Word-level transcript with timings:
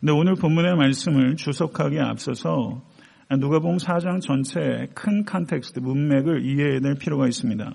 근데 0.00 0.12
오늘 0.12 0.36
본문의 0.36 0.76
말씀을 0.76 1.34
주석하기에 1.34 1.98
앞서서 1.98 2.82
누가복음 3.30 3.78
4장 3.78 4.20
전체의 4.20 4.90
큰 4.94 5.24
context, 5.24 5.80
문맥을 5.80 6.44
이해해야 6.44 6.78
될 6.78 6.94
필요가 6.94 7.26
있습니다. 7.26 7.74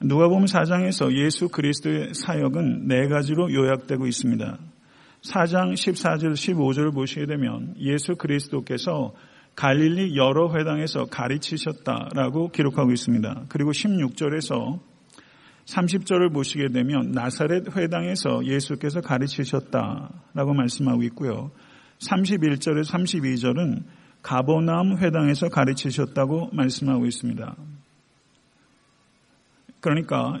누가복음 0.00 0.46
4장에서 0.46 1.14
예수 1.14 1.50
그리스도의 1.50 2.14
사역은 2.14 2.88
네 2.88 3.06
가지로 3.08 3.52
요약되고 3.52 4.06
있습니다. 4.06 4.58
4장 5.20 5.74
14절 5.74 6.32
15절을 6.32 6.94
보시게 6.94 7.26
되면 7.26 7.74
예수 7.78 8.16
그리스도께서 8.16 9.12
갈릴리 9.56 10.16
여러 10.16 10.50
회당에서 10.54 11.04
가르치셨다라고 11.04 12.48
기록하고 12.48 12.92
있습니다. 12.92 13.44
그리고 13.50 13.72
16절에서 13.72 14.80
30절을 15.66 16.32
보시게 16.32 16.68
되면 16.68 17.12
나사렛 17.12 17.76
회당에서 17.76 18.44
예수께서 18.44 19.00
가르치셨다라고 19.00 20.54
말씀하고 20.54 21.02
있고요. 21.04 21.50
31절에서 21.98 22.84
32절은 22.84 23.84
가보나움 24.22 24.98
회당에서 24.98 25.48
가르치셨다고 25.48 26.50
말씀하고 26.52 27.06
있습니다. 27.06 27.56
그러니까 29.80 30.40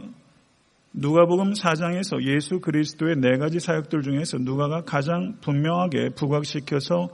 누가복음 0.92 1.52
4장에서 1.52 2.22
예수 2.26 2.60
그리스도의 2.60 3.16
네 3.16 3.38
가지 3.38 3.60
사역들 3.60 4.02
중에서 4.02 4.38
누가가 4.38 4.82
가장 4.82 5.36
분명하게 5.40 6.10
부각시켜서 6.16 7.08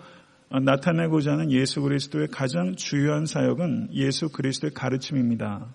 나타내고자 0.51 1.33
하는 1.33 1.52
예수 1.52 1.83
그리스도의 1.83 2.29
가장 2.29 2.75
주요한 2.75 3.27
사역은 3.27 3.91
예수 3.93 4.29
그리스도의 4.30 4.73
가르침입니다. 4.73 5.66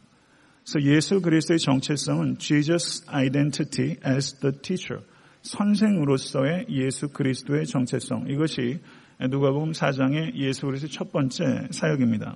그래서 0.63 0.81
예수 0.83 1.21
그리스도의 1.21 1.59
정체성은 1.59 2.37
Jesus 2.37 3.03
identity 3.09 3.97
as 4.05 4.39
the 4.39 4.55
teacher. 4.61 5.03
선생으로서의 5.41 6.67
예수 6.69 7.07
그리스도의 7.09 7.65
정체성. 7.65 8.27
이것이 8.29 8.79
누가복음 9.19 9.71
4장의 9.71 10.35
예수 10.35 10.67
그리스도의 10.67 10.91
첫 10.91 11.11
번째 11.11 11.67
사역입니다. 11.71 12.35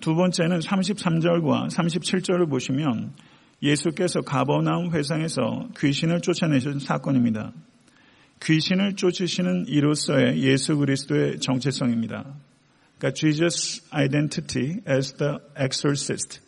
두 0.00 0.14
번째는 0.14 0.58
33절과 0.58 1.70
37절을 1.70 2.50
보시면 2.50 3.14
예수께서 3.62 4.20
가버나움 4.20 4.92
회상에서 4.92 5.68
귀신을 5.78 6.20
쫓아내신 6.20 6.80
사건입니다. 6.80 7.52
귀신을 8.42 8.96
쫓으시는 8.96 9.66
이로서의 9.68 10.42
예수 10.42 10.76
그리스도의 10.76 11.40
정체성입니다. 11.40 12.34
그러니까 12.98 13.14
Jesus 13.14 13.82
identity 13.90 14.80
as 14.88 15.14
the 15.14 15.38
exorcist. 15.58 16.45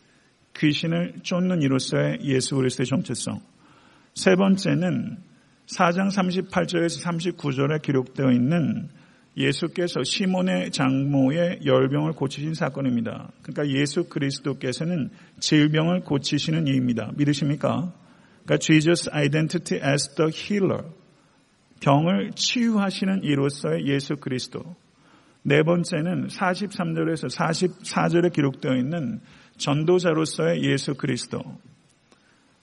귀신을 0.58 1.20
쫓는 1.22 1.62
이로서의 1.62 2.20
예수 2.24 2.56
그리스도의 2.56 2.86
정체성. 2.86 3.40
세 4.14 4.34
번째는 4.34 5.18
4장 5.66 6.10
38절에서 6.10 7.04
39절에 7.04 7.82
기록되어 7.82 8.32
있는 8.32 8.88
예수께서 9.36 10.02
시몬의 10.02 10.72
장모의 10.72 11.60
열병을 11.64 12.12
고치신 12.12 12.54
사건입니다. 12.54 13.30
그러니까 13.42 13.78
예수 13.78 14.08
그리스도께서는 14.08 15.10
질병을 15.38 16.00
고치시는 16.00 16.66
이입니다. 16.66 17.12
믿으십니까? 17.16 17.92
그러니까 18.44 18.58
Jesus 18.58 19.08
identity 19.12 19.80
as 19.88 20.14
the 20.16 20.32
healer. 20.34 20.90
병을 21.80 22.32
치유하시는 22.34 23.22
이로서의 23.22 23.86
예수 23.86 24.16
그리스도. 24.16 24.74
네 25.42 25.62
번째는 25.62 26.26
43절에서 26.26 27.30
44절에 27.30 28.32
기록되어 28.32 28.74
있는 28.74 29.20
전도자로서의 29.58 30.64
예수 30.64 30.94
그리스도. 30.94 31.42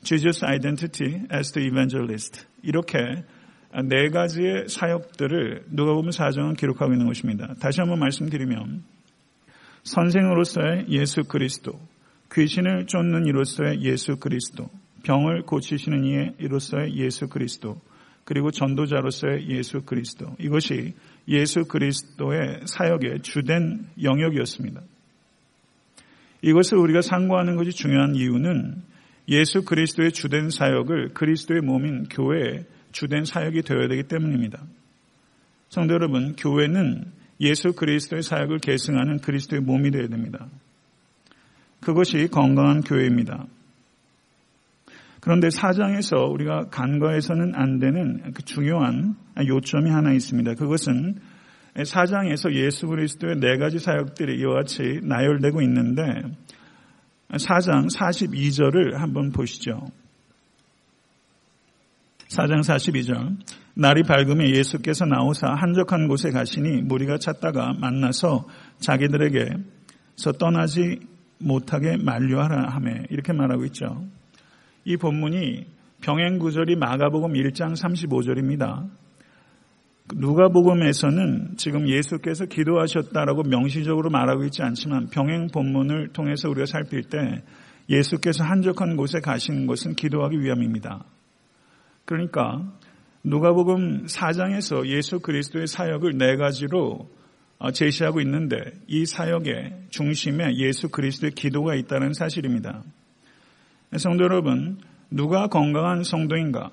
Jesus 0.03 0.43
identity 0.45 1.23
as 1.33 1.51
the 1.51 1.67
evangelist. 1.67 2.45
이렇게 2.63 2.97
네 3.83 4.09
가지의 4.09 4.69
사역들을 4.69 5.65
누가 5.71 5.93
보면 5.93 6.11
사정은 6.11 6.55
기록하고 6.55 6.93
있는 6.93 7.07
것입니다. 7.07 7.53
다시 7.59 7.81
한번 7.81 7.99
말씀드리면 7.99 8.83
선생으로서의 9.83 10.85
예수 10.89 11.23
그리스도, 11.23 11.73
귀신을 12.33 12.87
쫓는 12.87 13.25
이로서의 13.27 13.81
예수 13.83 14.17
그리스도, 14.17 14.69
병을 15.03 15.43
고치시는 15.43 16.05
이의 16.05 16.35
이로서의 16.39 16.95
예수 16.95 17.27
그리스도, 17.27 17.79
그리고 18.23 18.49
전도자로서의 18.49 19.49
예수 19.49 19.81
그리스도. 19.81 20.35
이것이 20.39 20.95
예수 21.27 21.65
그리스도의 21.65 22.61
사역의 22.65 23.21
주된 23.21 23.87
영역이었습니다. 24.01 24.81
이것을 26.45 26.77
우리가 26.77 27.01
상고하는 27.01 27.55
것이 27.55 27.71
중요한 27.71 28.15
이유는 28.15 28.75
예수 29.29 29.65
그리스도의 29.65 30.11
주된 30.11 30.51
사역을 30.51 31.15
그리스도의 31.15 31.61
몸인 31.61 32.03
교회에 32.03 32.65
주된 32.91 33.25
사역이 33.25 33.63
되어야 33.63 33.87
되기 33.87 34.03
때문입니다. 34.03 34.61
성도 35.69 35.95
여러분, 35.95 36.35
교회는 36.35 37.05
예수 37.41 37.73
그리스도의 37.73 38.21
사역을 38.21 38.59
계승하는 38.59 39.21
그리스도의 39.21 39.63
몸이 39.63 39.89
되어야 39.89 40.07
됩니다. 40.07 40.47
그것이 41.81 42.27
건강한 42.31 42.81
교회입니다. 42.81 43.47
그런데 45.21 45.49
사장에서 45.49 46.17
우리가 46.29 46.69
간과해서는 46.69 47.55
안 47.55 47.79
되는 47.79 48.33
그 48.33 48.43
중요한 48.43 49.15
요점이 49.43 49.89
하나 49.89 50.13
있습니다. 50.13 50.53
그것은 50.53 51.15
사장에서 51.83 52.53
예수 52.53 52.87
그리스도의 52.87 53.37
네 53.39 53.57
가지 53.57 53.79
사역들이 53.79 54.39
이와 54.39 54.53
같이 54.55 54.99
나열되고 55.03 55.61
있는데 55.61 56.03
사장 57.37 57.87
42절을 57.87 58.93
한번 58.93 59.31
보시죠. 59.31 59.81
4장 62.29 62.61
42절 62.61 63.37
날이 63.75 64.03
밝으면 64.03 64.47
예수께서 64.49 65.05
나오사 65.05 65.47
한적한 65.47 66.07
곳에 66.07 66.31
가시니 66.31 66.81
무리가 66.83 67.17
찾다가 67.17 67.73
만나서 67.73 68.47
자기들에게서 68.79 70.31
떠나지 70.39 70.99
못하게 71.39 71.97
만류하라 71.97 72.69
하며 72.69 72.91
이렇게 73.09 73.33
말하고 73.33 73.65
있죠. 73.65 74.05
이 74.85 74.97
본문이 74.97 75.65
병행 76.01 76.39
구절이 76.39 76.75
마가복음 76.77 77.33
1장 77.33 77.75
35절입니다. 77.75 78.89
누가복음에서는 80.13 81.55
지금 81.57 81.89
예수께서 81.89 82.45
기도하셨다라고 82.45 83.43
명시적으로 83.43 84.11
말하고 84.11 84.43
있지 84.45 84.61
않지만 84.61 85.09
병행 85.09 85.47
본문을 85.47 86.09
통해서 86.09 86.49
우리가 86.49 86.65
살필 86.67 87.03
때 87.09 87.43
예수께서 87.89 88.43
한적한 88.43 88.97
곳에 88.97 89.19
가신 89.19 89.65
것은 89.65 89.95
기도하기 89.95 90.39
위함입니다. 90.39 91.05
그러니까 92.05 92.61
누가복음 93.23 94.05
4장에서 94.05 94.85
예수 94.87 95.19
그리스도의 95.19 95.65
사역을 95.65 96.17
네 96.17 96.35
가지로 96.35 97.09
어, 97.57 97.71
제시하고 97.71 98.21
있는데 98.21 98.57
이 98.87 99.05
사역의 99.05 99.85
중심에 99.89 100.55
예수 100.57 100.89
그리스도의 100.89 101.31
기도가 101.31 101.73
있다는 101.73 102.13
사실입니다. 102.13 102.83
성도 103.97 104.25
여러분, 104.25 104.77
누가 105.09 105.47
건강한 105.47 106.03
성도인가, 106.03 106.69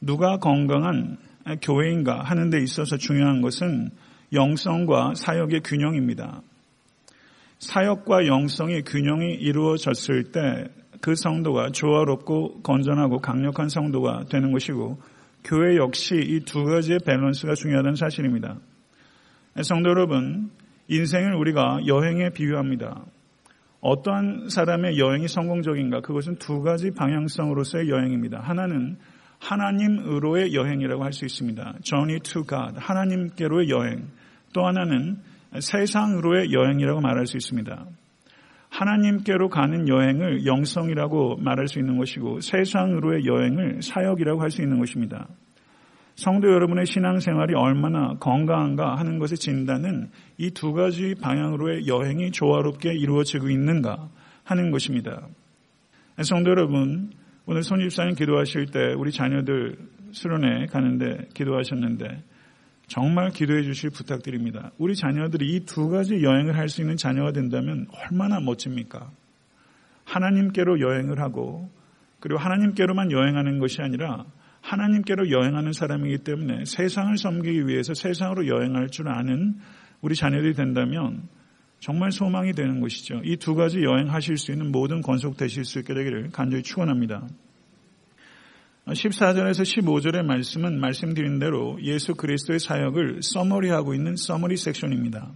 누가 0.00 0.38
건강한 0.38 1.18
교회인가 1.62 2.22
하는 2.22 2.50
데 2.50 2.60
있어서 2.62 2.96
중요한 2.96 3.40
것은 3.40 3.90
영성과 4.32 5.14
사역의 5.14 5.60
균형입니다. 5.62 6.42
사역과 7.58 8.26
영성의 8.26 8.82
균형이 8.82 9.34
이루어졌을 9.34 10.32
때 10.32 10.86
그 11.00 11.14
성도가 11.14 11.70
조화롭고 11.70 12.62
건전하고 12.62 13.18
강력한 13.18 13.68
성도가 13.68 14.24
되는 14.30 14.52
것이고 14.52 14.98
교회 15.44 15.76
역시 15.76 16.16
이 16.16 16.44
두 16.44 16.64
가지의 16.64 17.00
밸런스가 17.04 17.54
중요하다는 17.54 17.94
사실입니다. 17.96 18.58
성도 19.62 19.90
여러분, 19.90 20.50
인생을 20.88 21.34
우리가 21.34 21.80
여행에 21.86 22.30
비유합니다. 22.30 23.04
어떠한 23.80 24.48
사람의 24.48 24.98
여행이 24.98 25.28
성공적인가? 25.28 26.00
그것은 26.00 26.36
두 26.36 26.62
가지 26.62 26.90
방향성으로서의 26.90 27.88
여행입니다. 27.88 28.40
하나는 28.40 28.96
하나님으로의 29.38 30.54
여행이라고 30.54 31.04
할 31.04 31.12
수 31.12 31.24
있습니다. 31.24 31.74
Journey 31.82 32.20
to 32.20 32.42
God. 32.44 32.74
하나님께로의 32.78 33.68
여행. 33.70 34.08
또 34.52 34.66
하나는 34.66 35.18
세상으로의 35.58 36.52
여행이라고 36.52 37.00
말할 37.00 37.26
수 37.26 37.36
있습니다. 37.36 37.86
하나님께로 38.68 39.48
가는 39.48 39.88
여행을 39.88 40.44
영성이라고 40.44 41.36
말할 41.36 41.68
수 41.68 41.78
있는 41.78 41.96
것이고 41.96 42.40
세상으로의 42.40 43.24
여행을 43.26 43.82
사역이라고 43.82 44.40
할 44.42 44.50
수 44.50 44.62
있는 44.62 44.78
것입니다. 44.78 45.28
성도 46.14 46.48
여러분의 46.48 46.86
신앙생활이 46.86 47.54
얼마나 47.54 48.14
건강한가 48.18 48.96
하는 48.96 49.18
것의 49.18 49.36
진단은 49.38 50.10
이 50.38 50.50
두 50.50 50.72
가지 50.72 51.14
방향으로의 51.20 51.86
여행이 51.86 52.32
조화롭게 52.32 52.94
이루어지고 52.94 53.50
있는가 53.50 54.08
하는 54.44 54.70
것입니다. 54.70 55.22
성도 56.22 56.50
여러분, 56.50 57.10
오늘 57.46 57.62
손 57.62 57.78
집사님 57.80 58.16
기도하실 58.16 58.66
때 58.66 58.92
우리 58.94 59.12
자녀들 59.12 59.78
수련회 60.10 60.66
가는데 60.66 61.28
기도하셨는데 61.32 62.24
정말 62.88 63.30
기도해 63.30 63.62
주실 63.62 63.90
부탁드립니다. 63.90 64.72
우리 64.78 64.94
자녀들이 64.96 65.54
이 65.54 65.64
두 65.64 65.88
가지 65.88 66.22
여행을 66.22 66.56
할 66.56 66.68
수 66.68 66.80
있는 66.80 66.96
자녀가 66.96 67.32
된다면 67.32 67.86
얼마나 67.92 68.40
멋집니까? 68.40 69.10
하나님께로 70.04 70.80
여행을 70.80 71.20
하고 71.20 71.70
그리고 72.20 72.40
하나님께로만 72.40 73.12
여행하는 73.12 73.58
것이 73.58 73.80
아니라 73.80 74.24
하나님께로 74.62 75.30
여행하는 75.30 75.72
사람이기 75.72 76.18
때문에 76.18 76.64
세상을 76.64 77.16
섬기기 77.16 77.68
위해서 77.68 77.94
세상으로 77.94 78.48
여행할 78.48 78.88
줄 78.88 79.08
아는 79.08 79.54
우리 80.00 80.16
자녀들이 80.16 80.54
된다면 80.54 81.28
정말 81.80 82.10
소망이 82.10 82.52
되는 82.52 82.80
것이죠. 82.80 83.20
이 83.24 83.36
두 83.36 83.54
가지 83.54 83.82
여행하실 83.82 84.38
수 84.38 84.52
있는 84.52 84.72
모든 84.72 85.02
권속되실 85.02 85.64
수 85.64 85.78
있게 85.80 85.94
되기를 85.94 86.30
간절히 86.32 86.62
축원합니다. 86.62 87.26
14절에서 88.86 89.62
15절의 89.62 90.24
말씀은 90.24 90.78
말씀드린 90.80 91.38
대로 91.40 91.76
예수 91.82 92.14
그리스도의 92.14 92.60
사역을 92.60 93.20
summary하고 93.22 93.94
있는 93.94 94.14
summary 94.16 94.56
section입니다. 94.56 95.32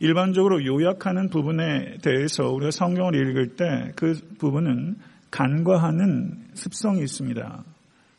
일반적으로 0.00 0.62
요약하는 0.64 1.30
부분에 1.30 1.96
대해서 2.02 2.50
우리가 2.50 2.70
성경을 2.70 3.14
읽을 3.14 3.56
때 3.56 3.92
그 3.96 4.12
부분은 4.38 4.96
간과하는 5.30 6.48
습성이 6.54 7.00
있습니다. 7.00 7.64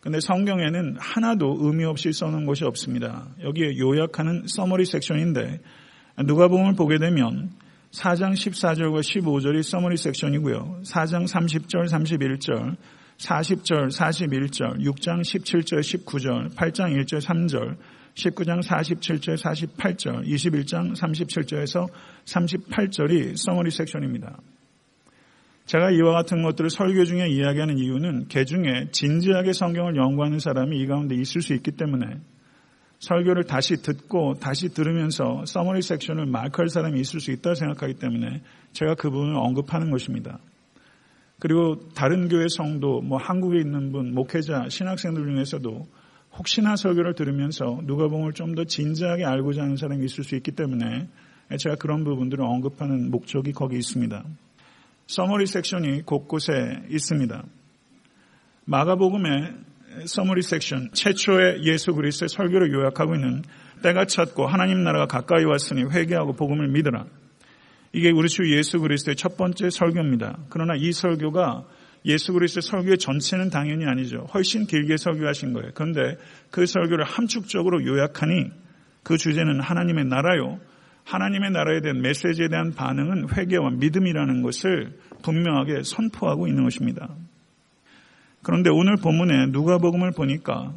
근데 0.02 0.20
성경에는 0.20 0.98
하나도 1.00 1.58
의미 1.62 1.84
없이 1.86 2.12
써놓은 2.12 2.46
것이 2.46 2.64
없습니다. 2.66 3.28
여기에 3.44 3.78
요약하는 3.78 4.44
summary 4.48 4.86
section인데 4.86 5.60
누가복음을 6.24 6.74
보게 6.74 6.98
되면 6.98 7.52
4장 7.92 8.34
14절과 8.34 9.00
15절이 9.00 9.62
서머리 9.64 9.98
섹션이고요. 9.98 10.82
4장 10.84 11.28
30절, 11.28 11.88
31절, 11.88 12.76
40절, 13.18 13.88
41절, 13.90 14.84
6장 14.84 15.22
17절, 15.22 15.80
19절, 15.80 16.56
8장 16.56 17.06
1절, 17.06 17.22
3절, 17.22 17.78
19장 18.16 18.64
47절, 18.64 19.38
48절, 19.38 20.28
21장 20.28 20.96
37절에서 20.96 21.88
38절이 22.26 23.38
서머리 23.38 23.70
섹션입니다. 23.70 24.40
제가 25.66 25.92
이와 25.92 26.14
같은 26.14 26.42
것들을 26.42 26.70
설교 26.70 27.06
중에 27.06 27.28
이야기하는 27.28 27.78
이유는 27.78 28.28
개 28.30 28.46
중에 28.46 28.88
진지하게 28.92 29.54
성경을 29.54 29.98
연구하는 29.98 30.40
사람이 30.40 30.80
이 30.80 30.88
가운데 30.88 31.16
있을 31.16 31.42
수 31.42 31.54
있기 31.54 31.72
때문에 31.72 32.22
설교를 33.00 33.44
다시 33.44 33.76
듣고 33.82 34.36
다시 34.36 34.70
들으면서 34.70 35.44
summary 35.46 35.82
section을 35.82 36.26
마크할 36.26 36.70
사람이 36.70 37.00
있을 37.00 37.20
수 37.20 37.32
있다고 37.32 37.56
생각하기 37.56 37.96
때문에 37.96 38.42
제가 38.74 38.96
그 38.96 39.10
부분을 39.10 39.36
언급하는 39.36 39.92
것입니다. 39.92 40.40
그리고 41.40 41.88
다른 41.94 42.28
교회 42.30 42.48
성도, 42.50 43.02
뭐 43.02 43.20
한국에 43.20 43.60
있는 43.60 43.92
분, 43.92 44.14
목회자, 44.16 44.70
신학생들 44.70 45.24
중에서도 45.24 45.86
혹시나 46.38 46.76
설교를 46.76 47.14
들으면서 47.14 47.80
누가복음을 47.84 48.34
좀 48.34 48.56
더 48.56 48.64
진지하게 48.64 49.24
알고자 49.26 49.62
하는 49.62 49.76
사람이 49.76 50.04
있을 50.06 50.24
수 50.24 50.36
있기 50.36 50.52
때문에 50.52 51.08
제가 51.60 51.76
그런 51.76 52.04
부분들을 52.04 52.44
언급하는 52.44 53.12
목적이 53.12 53.52
거기 53.52 53.78
있습니다. 53.78 54.24
summary 55.06 55.46
section이 55.46 56.02
곳곳에 56.02 56.82
있습니다. 56.90 57.44
마가복음의 58.66 59.54
서머리 60.06 60.42
섹션 60.42 60.92
최초의 60.94 61.64
예수 61.64 61.94
그리스도의 61.94 62.30
설교를 62.30 62.74
요약하고 62.74 63.16
있는 63.16 63.44
때가 63.84 64.06
찼고 64.06 64.48
하나님 64.48 64.84
나라가 64.84 65.06
가까이 65.06 65.44
왔으니 65.44 65.84
회개하고 65.84 66.34
복음을 66.34 66.68
믿으라. 66.70 67.06
이게 67.94 68.12
우리 68.12 68.28
주 68.28 68.50
예수 68.56 68.80
그리스도의 68.80 69.16
첫 69.16 69.38
번째 69.38 69.70
설교입니다. 69.70 70.38
그러나 70.50 70.74
이 70.76 70.92
설교가 70.92 71.66
예수 72.06 72.34
그리스도의 72.34 72.62
설교의 72.62 72.98
전체는 72.98 73.50
당연히 73.50 73.86
아니죠. 73.86 74.28
훨씬 74.34 74.66
길게 74.66 74.98
설교하신 74.98 75.54
거예요. 75.54 75.72
그런데 75.74 76.18
그 76.52 76.66
설교를 76.66 77.06
함축적으로 77.06 77.86
요약하니 77.86 78.52
그 79.04 79.18
주제는 79.18 79.62
하나님의 79.62 80.06
나라요. 80.06 80.60
하나님의 81.06 81.52
나라에 81.52 81.82
대한 81.82 82.02
메시지에 82.02 82.50
대한 82.50 82.74
반응은 82.74 83.30
회개와 83.34 83.72
믿음이라는 83.72 84.42
것을 84.42 84.98
분명하게 85.24 85.84
선포하고 85.84 86.48
있는 86.48 86.64
것입니다. 86.64 87.16
그런데 88.44 88.70
오늘 88.70 88.96
본문에 88.98 89.48
누가복음을 89.48 90.12
보니까 90.12 90.74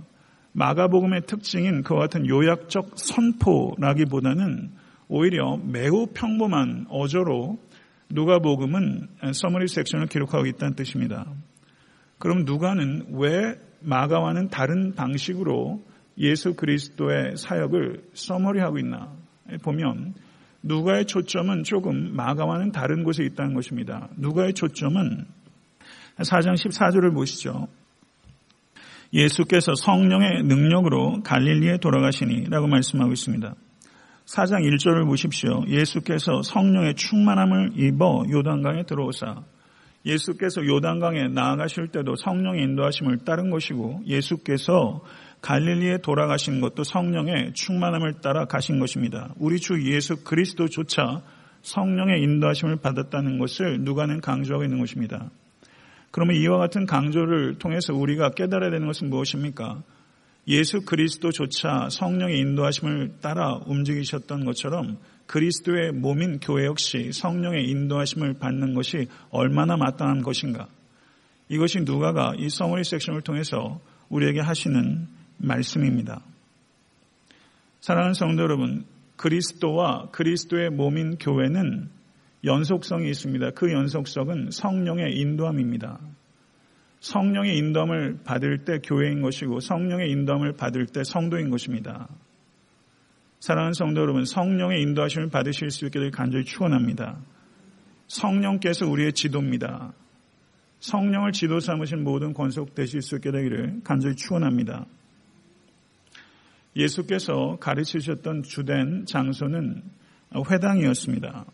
마가복음의 0.53 1.27
특징인 1.27 1.83
그와 1.83 2.01
같은 2.01 2.27
요약적 2.27 2.93
선포라기보다는 2.97 4.71
오히려 5.09 5.57
매우 5.57 6.07
평범한 6.13 6.87
어조로 6.89 7.59
누가복음은 8.11 9.09
서머리 9.33 9.69
섹션을 9.69 10.07
기록하고 10.07 10.47
있다는 10.47 10.75
뜻입니다. 10.75 11.27
그럼 12.19 12.45
누가는 12.45 13.07
왜 13.13 13.55
마가와는 13.81 14.49
다른 14.49 14.95
방식으로 14.95 15.83
예수 16.19 16.55
그리스도의 16.55 17.37
사역을 17.37 18.03
서머리하고 18.13 18.79
있나? 18.79 19.13
보면 19.63 20.15
누가의 20.63 21.07
초점은 21.07 21.65
조금 21.65 22.15
마가와는 22.15 22.73
다른 22.73 23.05
곳에 23.05 23.25
있다는 23.25 23.55
것입니다. 23.55 24.09
누가의 24.17 24.53
초점은 24.53 25.27
4장 26.23 26.55
14절을 26.55 27.15
보시죠. 27.15 27.69
예수께서 29.13 29.75
성령의 29.75 30.45
능력으로 30.45 31.23
갈릴리에 31.23 31.79
돌아가시니 31.79 32.45
라고 32.49 32.67
말씀하고 32.67 33.13
있습니다. 33.13 33.55
4장 34.27 34.63
1절을 34.63 35.07
보십시오. 35.07 35.65
예수께서 35.67 36.43
성령의 36.43 36.95
충만함을 36.95 37.73
입어 37.77 38.25
요단강에 38.31 38.85
들어오사 38.85 39.43
예수께서 40.07 40.65
요단강에 40.65 41.29
나아가실 41.29 41.89
때도 41.89 42.17
성령의 42.17 42.63
인도하심을 42.63 43.19
따른 43.25 43.51
것이고 43.51 44.03
예수께서 44.07 45.03
갈릴리에 45.43 45.99
돌아가신 45.99 46.61
것도 46.61 46.85
성령의 46.85 47.53
충만함을 47.55 48.21
따라 48.23 48.45
가신 48.45 48.79
것입니다. 48.79 49.35
우리 49.37 49.59
주 49.59 49.83
예수 49.93 50.23
그리스도조차 50.23 51.23
성령의 51.63 52.23
인도하심을 52.23 52.77
받았다는 52.77 53.39
것을 53.39 53.81
누가는 53.83 54.21
강조하고 54.21 54.65
있는 54.65 54.79
것입니다. 54.79 55.31
그러면 56.11 56.37
이와 56.37 56.59
같은 56.59 56.87
강조를 56.87 57.59
통해서 57.59 57.95
우리가 57.95 58.31
깨달아야 58.31 58.71
되는 58.71 58.87
것은 58.87 59.11
무엇입니까? 59.11 59.83
예수 60.49 60.81
그리스도조차 60.81 61.89
성령의 61.91 62.39
인도하심을 62.39 63.19
따라 63.21 63.61
움직이셨던 63.67 64.45
것처럼 64.45 64.99
그리스도의 65.27 65.93
몸인 65.93 66.41
교회 66.41 66.67
역시 66.67 67.13
성령의 67.13 67.69
인도하심을 67.69 68.35
받는 68.35 68.75
것이 68.75 69.07
얼마나 69.31 69.77
마땅한 69.77 70.23
것인가? 70.23 70.67
이것이 71.49 71.81
누가가 71.81 72.35
이 72.37 72.49
서머리 72.49 72.83
섹션을 72.85 73.23
통해서 73.23 73.81
우리에게 74.09 74.41
하시는 74.41 75.07
말씀입니다. 75.39 76.23
사랑하는 77.81 78.15
성도 78.15 78.43
여러분, 78.43 78.85
그리스도와 79.17 80.09
그리스도의 80.11 80.71
몸인 80.71 81.19
교회는 81.19 81.91
연속성이 82.45 83.11
있습니다. 83.11 83.51
그 83.51 83.73
연속성은 83.73 84.51
성령의 84.51 85.17
인도함입니다. 85.17 86.01
성령의 87.01 87.57
인도함을 87.59 88.21
받을 88.25 88.65
때 88.65 88.79
교회인 88.79 89.23
것이고 89.23 89.61
성령의 89.61 90.11
인도함을 90.11 90.53
받을 90.53 90.87
때 90.87 91.03
성도인 91.05 91.51
것입니다. 91.51 92.09
사랑하는 93.41 93.73
성도 93.73 94.03
여러분, 94.03 94.25
성령의 94.25 94.83
인도하심을 94.83 95.31
받으실 95.31 95.71
수 95.71 95.87
있게 95.87 95.99
될 95.99 96.11
간절히 96.11 96.45
축원합니다. 96.45 97.19
성령께서 98.07 98.87
우리의 98.87 99.15
지도입니다. 99.15 99.95
성령을 100.81 101.33
지도 101.33 101.61
삼으신 101.61 102.05
모든 102.05 102.35
권속 102.35 102.75
되실 102.75 103.03
수 103.03 103.17
있게 103.17 103.31
되기를 103.31 103.81
간절히 103.85 104.17
축원합니다. 104.17 104.87
예수께서 106.77 107.57
가르치셨던 107.61 108.43
주된 108.43 109.07
장소는 109.07 109.83
회당이었습니다. 110.51 111.47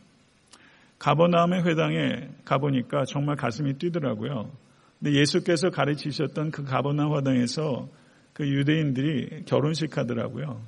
가버나움의 0.99 1.65
회당에 1.65 2.29
가보니까 2.45 3.05
정말 3.05 3.37
가슴이 3.37 3.75
뛰더라고요. 3.75 4.51
근데 4.99 5.13
예수께서 5.19 5.71
가르치셨던 5.71 6.51
그 6.51 6.65
가버나움 6.65 7.17
회당에서 7.17 7.89
그 8.33 8.49
유대인들이 8.49 9.45
결혼식 9.47 9.97
하더라고요. 9.99 10.63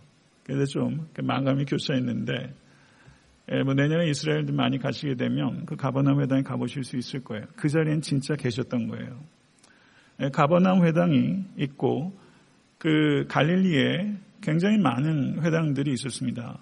그래서 0.44 0.64
좀 0.66 1.08
망감이 1.22 1.64
교차했는데 1.64 2.54
예, 3.50 3.62
뭐 3.62 3.72
내년에 3.72 4.08
이스라엘들 4.10 4.52
많이 4.54 4.78
가시게 4.78 5.14
되면 5.14 5.64
그 5.64 5.76
가버나움 5.76 6.20
회당에 6.20 6.42
가보실 6.42 6.84
수 6.84 6.96
있을 6.96 7.24
거예요. 7.24 7.46
그 7.56 7.68
자리엔 7.68 8.02
진짜 8.02 8.34
계셨던 8.34 8.88
거예요. 8.88 9.20
예, 10.20 10.28
가버나움 10.28 10.84
회당이 10.84 11.44
있고 11.56 12.12
그 12.76 13.24
갈릴리에 13.28 14.16
굉장히 14.42 14.78
많은 14.78 15.42
회당들이 15.42 15.92
있었습니다. 15.92 16.58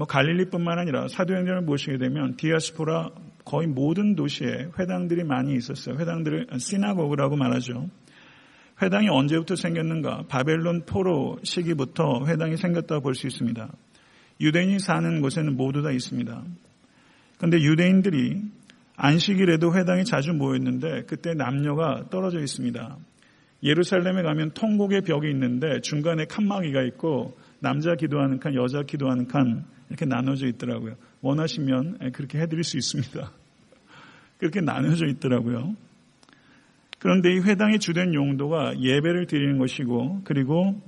뭐 0.00 0.06
갈릴리뿐만 0.06 0.78
아니라 0.78 1.08
사도행전을 1.08 1.66
보시게 1.66 1.98
되면 1.98 2.34
디아스포라 2.36 3.10
거의 3.44 3.66
모든 3.66 4.16
도시에 4.16 4.68
회당들이 4.78 5.24
많이 5.24 5.54
있었어요. 5.54 5.98
회당들을 5.98 6.46
시나고그라고 6.58 7.36
말하죠. 7.36 7.86
회당이 8.80 9.10
언제부터 9.10 9.56
생겼는가? 9.56 10.24
바벨론 10.26 10.86
포로 10.86 11.38
시기부터 11.42 12.24
회당이 12.26 12.56
생겼다고 12.56 13.02
볼 13.02 13.14
수 13.14 13.26
있습니다. 13.26 13.70
유대인이 14.40 14.78
사는 14.78 15.20
곳에는 15.20 15.54
모두 15.54 15.82
다 15.82 15.90
있습니다. 15.90 16.44
그런데 17.36 17.60
유대인들이 17.60 18.40
안식일에도 18.96 19.74
회당이 19.74 20.06
자주 20.06 20.32
모였는데 20.32 21.02
그때 21.08 21.34
남녀가 21.34 22.06
떨어져 22.08 22.40
있습니다. 22.40 22.96
예루살렘에 23.62 24.22
가면 24.22 24.52
통곡의 24.52 25.02
벽이 25.02 25.28
있는데 25.28 25.82
중간에 25.82 26.24
칸막이가 26.24 26.84
있고 26.84 27.36
남자 27.60 27.94
기도하는 27.94 28.40
칸, 28.40 28.54
여자 28.54 28.82
기도하는 28.82 29.26
칸 29.26 29.64
이렇게 29.88 30.04
나눠져 30.06 30.46
있더라고요. 30.48 30.96
원하시면 31.20 32.12
그렇게 32.12 32.38
해드릴 32.38 32.64
수 32.64 32.76
있습니다. 32.76 33.30
그렇게 34.38 34.60
나눠져 34.60 35.06
있더라고요. 35.06 35.76
그런데 36.98 37.32
이 37.32 37.40
회당의 37.40 37.78
주된 37.78 38.14
용도가 38.14 38.78
예배를 38.78 39.26
드리는 39.26 39.58
것이고 39.58 40.22
그리고 40.24 40.80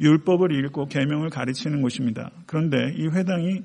율법을 0.00 0.52
읽고 0.64 0.86
계명을 0.86 1.30
가르치는 1.30 1.82
곳입니다. 1.82 2.30
그런데 2.46 2.92
이 2.96 3.06
회당이 3.06 3.62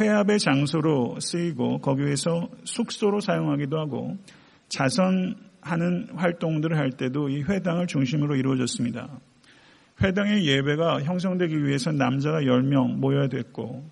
회합의 0.00 0.38
장소로 0.38 1.18
쓰이고 1.20 1.78
거기에서 1.78 2.48
숙소로 2.64 3.20
사용하기도 3.20 3.78
하고 3.78 4.16
자선하는 4.68 6.08
활동들을 6.14 6.78
할 6.78 6.90
때도 6.90 7.28
이 7.28 7.42
회당을 7.42 7.86
중심으로 7.86 8.36
이루어졌습니다. 8.36 9.20
회당의 10.02 10.46
예배가 10.46 11.02
형성되기 11.04 11.64
위해서 11.64 11.92
남자가 11.92 12.40
10명 12.40 12.96
모여야 12.96 13.28
됐고 13.28 13.88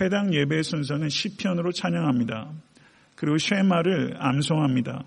회당 0.00 0.32
예배의 0.32 0.62
순서는 0.62 1.08
시편으로 1.08 1.72
찬양합니다. 1.72 2.48
그리고 3.16 3.36
쉐마를 3.38 4.14
암송합니다. 4.18 5.02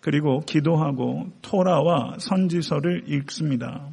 그리고 0.00 0.40
기도하고 0.40 1.28
토라와 1.42 2.16
선지서를 2.18 3.04
읽습니다. 3.06 3.88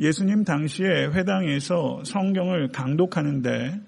예수님 0.00 0.42
당시에 0.42 1.06
회당에서 1.06 2.02
성경을 2.04 2.68
강독하는데 2.68 3.80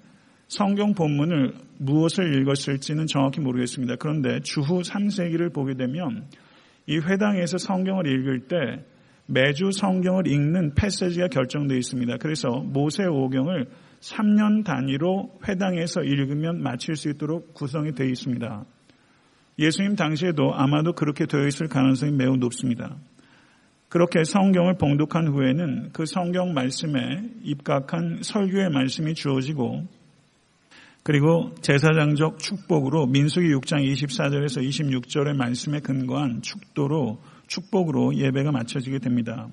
성경 0.47 0.93
본문을 0.93 1.53
무엇을 1.79 2.41
읽었을지는 2.41 3.07
정확히 3.07 3.41
모르겠습니다. 3.41 3.95
그런데 3.97 4.39
주후 4.41 4.81
3세기를 4.81 5.53
보게 5.53 5.73
되면 5.73 6.25
이 6.87 6.97
회당에서 6.97 7.57
성경을 7.57 8.07
읽을 8.07 8.47
때 8.47 8.85
매주 9.27 9.71
성경을 9.71 10.27
읽는 10.27 10.75
패세지가 10.75 11.27
결정되어 11.29 11.77
있습니다. 11.77 12.17
그래서 12.17 12.49
모세 12.49 13.05
오경을 13.05 13.67
3년 13.99 14.63
단위로 14.63 15.39
회당에서 15.47 16.03
읽으면 16.03 16.61
마칠 16.61 16.95
수 16.95 17.09
있도록 17.09 17.53
구성이 17.53 17.93
되어 17.93 18.07
있습니다. 18.07 18.65
예수님 19.57 19.95
당시에도 19.95 20.53
아마도 20.53 20.93
그렇게 20.93 21.25
되어 21.25 21.47
있을 21.47 21.67
가능성이 21.67 22.11
매우 22.11 22.35
높습니다. 22.35 22.97
그렇게 23.89 24.23
성경을 24.23 24.77
봉독한 24.77 25.27
후에는 25.27 25.91
그 25.93 26.05
성경 26.05 26.53
말씀에 26.53 26.99
입각한 27.43 28.19
설교의 28.21 28.69
말씀이 28.69 29.13
주어지고 29.13 29.87
그리고 31.03 31.53
제사장적 31.61 32.39
축복으로 32.39 33.05
민수기 33.05 33.47
6장 33.49 33.89
24절에서 33.93 34.67
26절의 34.67 35.35
말씀에 35.35 35.79
근거한 35.79 36.41
축도로 36.41 37.19
축복으로 37.47 38.15
예배가 38.15 38.51
마쳐지게 38.51 38.99
됩니다. 38.99 39.47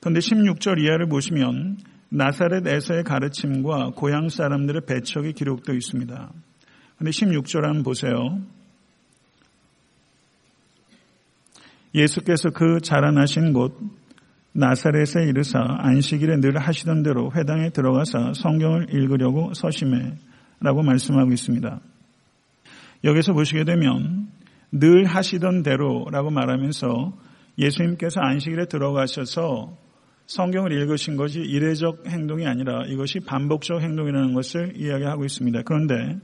그런데 0.00 0.20
16절 0.20 0.82
이하를 0.82 1.06
보시면 1.08 1.78
나사렛에서의 2.10 3.04
가르침과 3.04 3.90
고향 3.94 4.28
사람들의 4.28 4.82
배척이 4.86 5.32
기록되어 5.32 5.74
있습니다. 5.74 6.32
그런데 6.96 7.10
16절 7.10 7.62
한번 7.62 7.82
보세요. 7.82 8.40
예수께서 11.94 12.50
그 12.50 12.80
자라나신 12.80 13.52
곳 13.52 13.78
나사렛에 14.52 15.28
이르사 15.28 15.60
안식일에 15.60 16.40
늘 16.40 16.58
하시던 16.58 17.02
대로 17.02 17.30
회당에 17.32 17.70
들어가서 17.70 18.34
성경을 18.34 18.92
읽으려고 18.92 19.54
서심해 19.54 20.14
라고 20.60 20.82
말씀하고 20.82 21.32
있습니다. 21.32 21.80
여기서 23.04 23.32
보시게 23.32 23.64
되면 23.64 24.28
늘 24.72 25.04
하시던 25.04 25.62
대로라고 25.62 26.30
말하면서 26.30 27.12
예수님께서 27.58 28.20
안식일에 28.20 28.66
들어가셔서 28.66 29.76
성경을 30.26 30.72
읽으신 30.72 31.16
것이 31.16 31.40
이례적 31.40 32.06
행동이 32.06 32.46
아니라 32.46 32.84
이것이 32.86 33.20
반복적 33.20 33.82
행동이라는 33.82 34.32
것을 34.32 34.74
이야기하고 34.76 35.24
있습니다. 35.24 35.62
그런데 35.64 36.18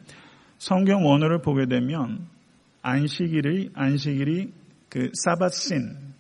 성경 0.59 1.05
원어를 1.05 1.43
보게 1.43 1.67
되면 1.67 2.27
안식일이 2.83 3.71
안식일이 3.75 4.53
그 4.89 5.11
사바신 5.13 6.15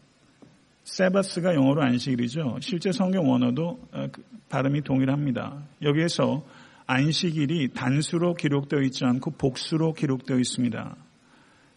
세바스가 0.82 1.54
영어로 1.54 1.82
안식일이죠. 1.82 2.58
실제 2.60 2.90
성경 2.92 3.30
원어도 3.30 3.80
어, 3.92 4.08
그 4.10 4.22
발음이 4.48 4.82
동일합니다. 4.82 5.62
여기에서 5.82 6.44
안식일이 6.86 7.72
단수로 7.74 8.34
기록되어 8.34 8.80
있지 8.82 9.04
않고 9.04 9.32
복수로 9.32 9.92
기록되어 9.92 10.38
있습니다. 10.38 10.96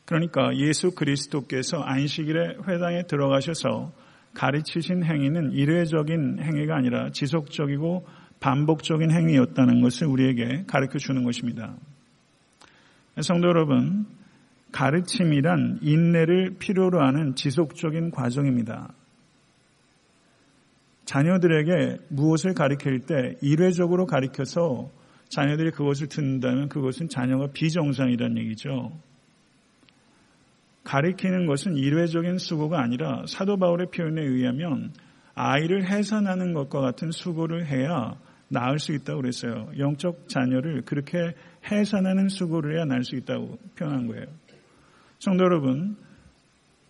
그러니까 0.10 0.56
예수 0.58 0.96
그리스도께서 0.96 1.82
안식일에 1.82 2.56
회당에 2.68 3.04
들어가셔서 3.04 3.92
가르치신 4.34 5.04
행위는 5.04 5.52
일회적인 5.52 6.40
행위가 6.42 6.76
아니라 6.76 7.12
지속적이고 7.12 8.08
반복적인 8.40 9.12
행위였다는 9.12 9.82
것을 9.82 10.08
우리에게 10.08 10.64
가르쳐 10.66 10.98
주는 10.98 11.24
것입니다. 11.24 11.76
성도 13.22 13.50
여러분, 13.50 14.08
가르침이란 14.72 15.82
인내를 15.84 16.56
필요로 16.58 17.00
하는 17.02 17.36
지속적인 17.36 18.10
과정입니다. 18.10 18.92
자녀들에게 21.06 21.98
무엇을 22.10 22.56
가르칠 22.56 23.02
때 23.02 23.36
일회적으로 23.42 24.08
가르쳐서 24.08 24.90
자녀들이 25.28 25.70
그것을 25.70 26.08
듣는다면 26.08 26.68
그것은 26.68 27.10
자녀가 27.10 27.46
비정상이라는 27.54 28.40
얘기죠. 28.40 28.92
가리키는 30.84 31.46
것은 31.46 31.76
일회적인 31.76 32.38
수고가 32.38 32.82
아니라 32.82 33.24
사도 33.28 33.58
바울의 33.58 33.88
표현에 33.92 34.22
의하면 34.22 34.92
아이를 35.36 35.90
해산하는 35.90 36.54
것과 36.54 36.82
같은 36.82 37.12
수고를 37.12 37.68
해야 37.68 38.16
나을 38.50 38.80
수 38.80 38.94
있다고 38.94 39.22
그랬어요. 39.22 39.70
영적 39.78 40.28
자녀를 40.28 40.82
그렇게 40.84 41.34
해산하는 41.72 42.30
수고를 42.30 42.78
해야 42.78 42.86
나을 42.86 43.04
수 43.04 43.16
있다고 43.16 43.58
표현한 43.78 44.08
거예요. 44.08 44.26
성도 45.20 45.44
여러분, 45.44 45.96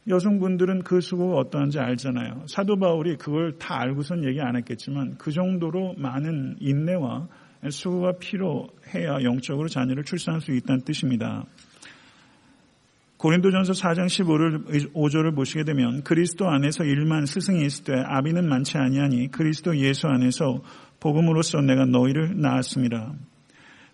여성분들은 0.08 0.84
그 0.84 1.01
수고가 1.01 1.38
어떠한지 1.38 1.79
알잖아요. 1.79 2.46
사도 2.48 2.77
바울이 2.77 3.17
그걸 3.17 3.58
다 3.58 3.79
알고선 3.81 4.25
얘기 4.25 4.39
안 4.41 4.55
했겠지만 4.55 5.17
그 5.17 5.31
정도로 5.31 5.96
많은 5.98 6.58
인내와 6.60 7.27
수고가 7.69 8.13
필요해야 8.19 9.24
영적으로 9.24 9.67
자녀를 9.67 10.03
출산할 10.03 10.41
수 10.41 10.51
있다는 10.51 10.84
뜻입니다. 10.84 11.46
고린도전서 13.19 13.73
4장 13.73 14.05
15를, 14.05 14.93
5절을 14.93 15.35
보시게 15.35 15.65
되면 15.65 16.03
그리스도 16.03 16.47
안에서 16.47 16.85
일만 16.85 17.25
스승이 17.25 17.65
있을 17.65 17.83
때 17.83 17.93
아비는 17.93 18.47
많지 18.47 18.77
아니하니 18.77 19.29
그리스도 19.29 19.75
예수 19.77 20.07
안에서 20.07 20.61
복음으로써 21.01 21.59
내가 21.59 21.83
너희를 21.85 22.39
낳았습니다. 22.39 23.13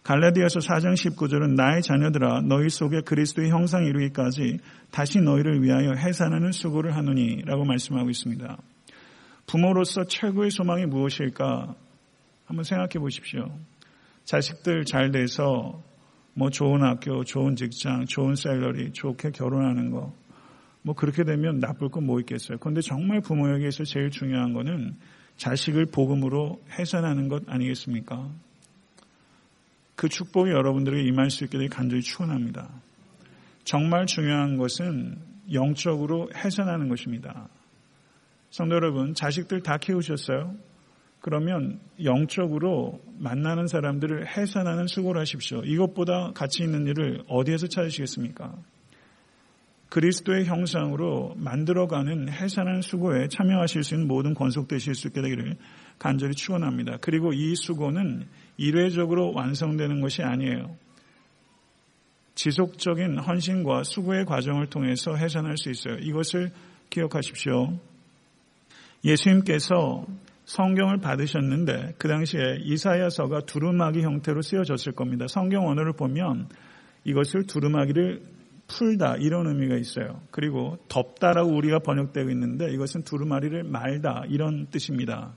갈라디아서 0.03 0.59
4장 0.59 0.93
19절은 0.93 1.55
나의 1.55 1.81
자녀들아 1.81 2.41
너희 2.41 2.69
속에 2.69 3.01
그리스도의 3.01 3.49
형상 3.49 3.85
이루기까지 3.85 4.59
다시 4.91 5.19
너희를 5.19 5.63
위하여 5.63 5.93
해산하는 5.93 6.51
수고를 6.51 6.95
하노니 6.95 7.41
라고 7.45 7.65
말씀하고 7.65 8.11
있습니다. 8.11 8.57
부모로서 9.47 10.03
최고의 10.03 10.51
소망이 10.51 10.85
무엇일까? 10.85 11.73
한번 12.45 12.63
생각해 12.63 12.99
보십시오. 12.99 13.49
자식들 14.23 14.85
잘 14.85 15.09
돼서 15.09 15.81
뭐 16.37 16.49
좋은 16.49 16.83
학교, 16.83 17.23
좋은 17.23 17.55
직장, 17.55 18.05
좋은 18.05 18.35
셀러리, 18.35 18.91
좋게 18.91 19.31
결혼하는 19.31 19.89
거. 19.89 20.13
뭐 20.81 20.93
그렇게 20.93 21.23
되면 21.23 21.59
나쁠 21.59 21.89
건 21.89 22.03
뭐 22.03 22.19
있겠어요. 22.19 22.57
그런데 22.59 22.81
정말 22.81 23.21
부모에게서 23.21 23.85
제일 23.85 24.11
중요한 24.11 24.53
거는 24.53 24.95
자식을 25.37 25.87
복음으로 25.87 26.61
해산하는 26.77 27.29
것 27.29 27.43
아니겠습니까? 27.47 28.29
그 29.95 30.09
축복이 30.09 30.51
여러분들에게 30.51 31.07
임할 31.07 31.29
수 31.29 31.45
있게 31.45 31.57
되길 31.57 31.69
간절히 31.69 32.01
축원합니다. 32.01 32.69
정말 33.63 34.05
중요한 34.05 34.57
것은 34.57 35.17
영적으로 35.53 36.29
해산하는 36.35 36.89
것입니다. 36.89 37.47
성도 38.51 38.75
여러분, 38.75 39.13
자식들 39.13 39.63
다 39.63 39.77
키우셨어요? 39.77 40.53
그러면 41.25 41.79
영적으로 42.03 43.01
만나는 43.17 43.65
사람들을 43.65 44.27
해산하는 44.27 44.85
수고를 44.85 45.21
하십시오. 45.21 45.63
이것보다 45.63 46.33
가치 46.35 46.61
있는 46.61 46.85
일을 46.85 47.23
어디에서 47.27 47.65
찾으시겠습니까? 47.65 48.53
그리스도의 49.89 50.45
형상으로 50.45 51.33
만들어가는 51.35 52.29
해산하는 52.29 52.81
수고에 52.81 53.27
참여하실 53.27 53.81
수 53.81 53.95
있는 53.95 54.07
모든 54.07 54.35
권속되실 54.35 54.93
수 54.93 55.07
있게 55.07 55.23
되기를 55.23 55.55
간절히 55.97 56.35
축원합니다. 56.35 56.97
그리고 57.01 57.33
이 57.33 57.55
수고는 57.55 58.27
일회적으로 58.57 59.33
완성되는 59.33 60.01
것이 60.01 60.21
아니에요. 60.21 60.75
지속적인 62.35 63.17
헌신과 63.17 63.81
수고의 63.81 64.25
과정을 64.25 64.67
통해서 64.67 65.15
해산할 65.15 65.57
수 65.57 65.71
있어요. 65.71 65.95
이것을 65.95 66.51
기억하십시오. 66.91 67.79
예수님께서 69.03 70.05
성경을 70.45 70.97
받으셨는데 70.97 71.95
그 71.97 72.07
당시에 72.07 72.59
이사야서가 72.61 73.41
두루마기 73.41 74.01
형태로 74.01 74.41
쓰여졌을 74.41 74.93
겁니다. 74.93 75.25
성경 75.27 75.67
언어를 75.67 75.93
보면 75.93 76.49
이것을 77.03 77.45
두루마기를 77.45 78.21
풀다 78.67 79.17
이런 79.17 79.47
의미가 79.47 79.75
있어요. 79.75 80.21
그리고 80.31 80.77
덮다라고 80.87 81.51
우리가 81.55 81.79
번역되고 81.79 82.29
있는데 82.31 82.71
이것은 82.71 83.03
두루마리를 83.03 83.63
말다 83.63 84.23
이런 84.27 84.67
뜻입니다. 84.67 85.35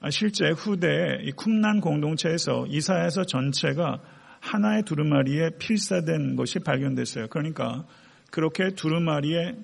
아, 0.00 0.10
실제 0.10 0.50
후대에 0.50 1.22
이 1.22 1.32
쿰난 1.32 1.80
공동체에서 1.80 2.66
이사야서 2.68 3.24
전체가 3.24 4.00
하나의 4.40 4.82
두루마리에 4.84 5.50
필사된 5.58 6.36
것이 6.36 6.60
발견됐어요. 6.60 7.28
그러니까 7.28 7.84
그렇게 8.30 8.70
두루마리에 8.70 9.54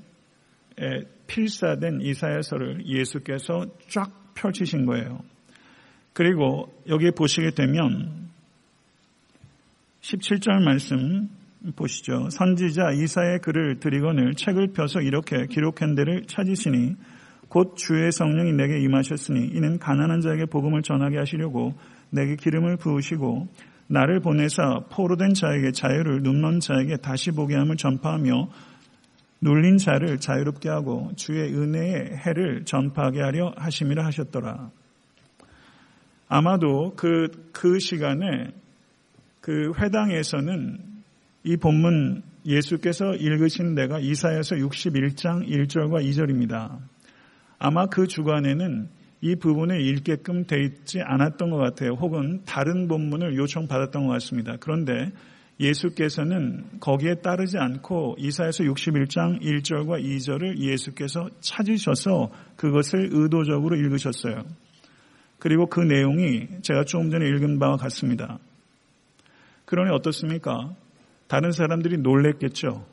필사된 1.26 2.00
이사야서를 2.00 2.86
예수께서 2.86 3.66
쫙 3.88 4.21
펼치신 4.34 4.86
거예요. 4.86 5.20
그리고 6.12 6.72
여기에 6.88 7.12
보시게 7.12 7.50
되면 7.52 8.30
17절 10.02 10.62
말씀 10.62 11.28
보시죠. 11.76 12.28
선지자 12.30 12.92
이사의 12.92 13.38
글을 13.40 13.78
드리거늘 13.78 14.34
책을 14.34 14.72
펴서 14.72 15.00
이렇게 15.00 15.46
기록한 15.46 15.94
데를 15.94 16.24
찾으시니 16.26 16.96
곧 17.48 17.76
주의 17.76 18.10
성령이 18.10 18.52
내게 18.52 18.80
임하셨으니 18.80 19.48
이는 19.54 19.78
가난한 19.78 20.20
자에게 20.20 20.46
복음을 20.46 20.82
전하게 20.82 21.18
하시려고 21.18 21.74
내게 22.10 22.34
기름을 22.36 22.78
부으시고 22.78 23.48
나를 23.88 24.20
보내사 24.20 24.84
포로된 24.90 25.34
자에게 25.34 25.72
자유를 25.72 26.22
눈먼 26.22 26.60
자에게 26.60 26.96
다시 26.96 27.30
보게 27.30 27.54
함을 27.54 27.76
전파하며 27.76 28.48
눌린 29.42 29.76
자를 29.76 30.18
자유롭게 30.18 30.68
하고 30.68 31.10
주의 31.16 31.52
은혜의 31.52 32.16
해를 32.16 32.64
전파하게 32.64 33.20
하려 33.20 33.52
하심이라 33.56 34.06
하셨더라. 34.06 34.70
아마도 36.28 36.94
그, 36.96 37.28
그 37.52 37.80
시간에 37.80 38.52
그 39.40 39.72
회당에서는 39.76 40.78
이 41.42 41.56
본문 41.56 42.22
예수께서 42.46 43.14
읽으신 43.14 43.74
데가 43.74 43.98
이사야서 43.98 44.56
61장 44.56 45.48
1절과 45.48 46.04
2절입니다. 46.08 46.78
아마 47.58 47.86
그 47.86 48.06
주간에는 48.06 48.88
이 49.22 49.36
부분을 49.36 49.80
읽게끔 49.80 50.46
돼 50.46 50.62
있지 50.62 51.00
않았던 51.00 51.50
것 51.50 51.56
같아요. 51.56 51.90
혹은 51.94 52.42
다른 52.44 52.86
본문을 52.86 53.36
요청받았던 53.36 54.06
것 54.06 54.12
같습니다. 54.14 54.56
그런데 54.60 55.10
예수께서는 55.60 56.80
거기에 56.80 57.16
따르지 57.16 57.58
않고 57.58 58.16
이사에서 58.18 58.64
61장 58.64 59.40
1절과 59.42 60.02
2절을 60.02 60.58
예수께서 60.58 61.28
찾으셔서 61.40 62.30
그것을 62.56 63.10
의도적으로 63.12 63.76
읽으셨어요. 63.76 64.44
그리고 65.38 65.66
그 65.66 65.80
내용이 65.80 66.48
제가 66.62 66.84
조금 66.84 67.10
전에 67.10 67.26
읽은 67.28 67.58
바와 67.58 67.76
같습니다. 67.76 68.38
그러니 69.64 69.90
어떻습니까? 69.90 70.74
다른 71.26 71.50
사람들이 71.50 71.98
놀랬겠죠. 71.98 72.86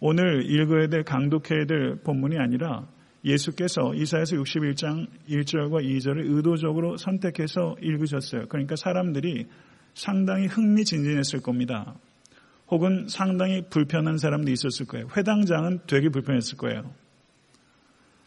오늘 0.00 0.50
읽어야 0.50 0.88
될 0.88 1.04
강독해야 1.04 1.66
될 1.66 1.96
본문이 2.02 2.38
아니라 2.38 2.86
예수께서 3.24 3.94
이사에서 3.94 4.36
61장 4.36 5.06
1절과 5.28 5.84
2절을 5.84 6.34
의도적으로 6.34 6.96
선택해서 6.96 7.76
읽으셨어요. 7.82 8.46
그러니까 8.48 8.76
사람들이 8.76 9.46
상당히 10.00 10.46
흥미진진했을 10.46 11.42
겁니다. 11.42 11.94
혹은 12.68 13.06
상당히 13.06 13.62
불편한 13.68 14.16
사람도 14.16 14.50
있었을 14.50 14.86
거예요. 14.86 15.08
회당장은 15.14 15.80
되게 15.86 16.08
불편했을 16.08 16.56
거예요. 16.56 16.90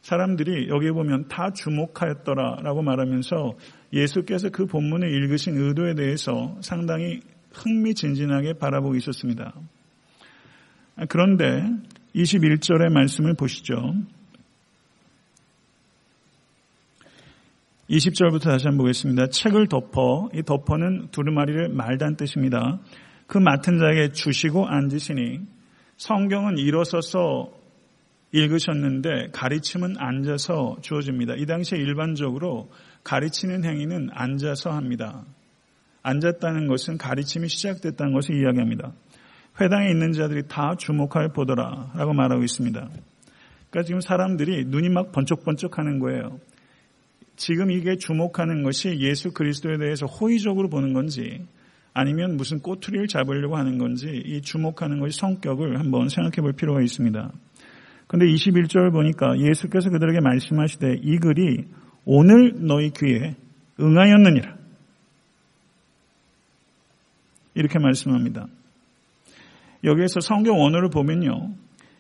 사람들이 0.04 0.70
여기 0.70 0.92
보면 0.92 1.30
다 1.30 1.50
주목하였더라라고 1.52 2.84
말하면서 2.84 3.54
예수께서 3.92 4.50
그 4.50 4.68
본문을 4.68 5.12
읽으신 5.12 5.58
의도에 5.58 5.96
대해서 5.96 6.56
상당히 6.62 7.22
흥미진진하게 7.54 8.54
바라보고 8.60 8.96
있었습니다. 8.98 9.56
그런데 11.10 11.64
21절의 12.14 12.92
말씀을 12.92 13.34
보시죠. 13.34 13.96
20절부터 17.94 18.46
다시 18.46 18.66
한번 18.66 18.80
보겠습니다. 18.80 19.28
책을 19.28 19.68
덮어, 19.68 20.30
이 20.34 20.42
덮어는 20.42 21.10
두루마리를 21.12 21.70
말단 21.70 22.16
뜻입니다. 22.16 22.80
그 23.28 23.38
맡은 23.38 23.78
자에게 23.78 24.12
주시고 24.12 24.68
앉으시니 24.68 25.42
성경은 25.98 26.58
일어서서 26.58 27.52
읽으셨는데 28.32 29.30
가르침은 29.32 29.96
앉아서 30.00 30.78
주어집니다. 30.82 31.36
이 31.38 31.46
당시에 31.46 31.78
일반적으로 31.78 32.72
가르치는 33.04 33.64
행위는 33.64 34.10
앉아서 34.12 34.72
합니다. 34.72 35.24
앉았다는 36.02 36.68
것은 36.68 36.98
가르침이 36.98 37.48
시작됐다는 37.48 38.12
것을 38.14 38.42
이야기합니다. 38.42 38.92
회당에 39.62 39.92
있는 39.92 40.14
자들이 40.14 40.48
다 40.48 40.74
주목하여 40.76 41.28
보더라 41.28 41.92
라고 41.96 42.14
말하고 42.14 42.44
있습니다. 42.44 42.90
그러니까 43.70 43.86
지금 43.86 44.02
사람들이 44.02 44.66
눈이 44.66 44.90
막 44.90 45.12
번쩍번쩍 45.12 45.78
하는 45.78 46.00
거예요. 46.00 46.40
지금 47.36 47.72
이게 47.72 47.98
주목하는 47.98 48.64
것이 48.64 49.00
예수 49.00 49.32
그리스도에 49.32 49.78
대해서 49.78 50.06
호의적으로 50.06 50.70
보는 50.70 50.94
건지 50.94 51.46
아니면 51.94 52.38
무슨 52.38 52.60
꼬투리를 52.60 53.08
잡으려고 53.08 53.56
하는 53.56 53.78
건지 53.78 54.22
이 54.26 54.42
주목하는 54.42 55.00
것이 55.00 55.20
성격을 55.20 55.80
한번 55.80 56.10
생각해 56.10 56.42
볼 56.42 56.54
필요가 56.54 56.82
있습니다. 56.82 57.32
그런데 58.08 58.32
21절 58.34 58.92
보니까 58.92 59.40
예수께서 59.40 59.90
그들에게 59.90 60.20
말씀하시되 60.20 61.00
이 61.02 61.18
글이 61.18 61.66
오늘 62.06 62.54
너희 62.56 62.92
귀에 62.92 63.36
응하였느니라. 63.80 64.58
이렇게 67.56 67.80
말씀합니다. 67.80 68.48
여기에서 69.84 70.20
성경 70.20 70.60
원어를 70.60 70.90
보면요. 70.90 71.54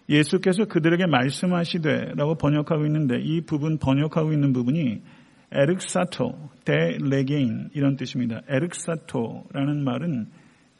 예수께서 0.09 0.65
그들에게 0.65 1.05
말씀하시되 1.05 2.13
라고 2.15 2.35
번역하고 2.35 2.85
있는데 2.85 3.19
이 3.21 3.41
부분 3.41 3.77
번역하고 3.77 4.33
있는 4.33 4.53
부분이 4.53 5.01
ἤρξατο, 5.53 6.49
δὲ 6.65 6.97
λέγειν 6.99 7.69
이런 7.73 7.95
뜻입니다. 7.95 8.41
ἤρξατο라는 8.47 9.83
말은 9.83 10.27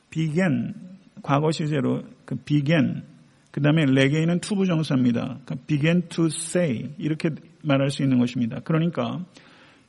begin 0.10 0.74
과거 1.22 1.52
시제로 1.52 2.04
그 2.26 2.36
began 2.36 3.04
그 3.52 3.62
다음에 3.62 3.86
λέγειν은 3.86 4.40
to부정사입니다. 4.40 5.40
그 5.46 5.56
begin 5.68 6.08
to 6.10 6.26
say 6.26 6.90
이렇게 6.98 7.30
말할 7.64 7.92
수 7.92 8.02
있는 8.02 8.18
것입니다. 8.18 8.60
그러니까 8.64 9.24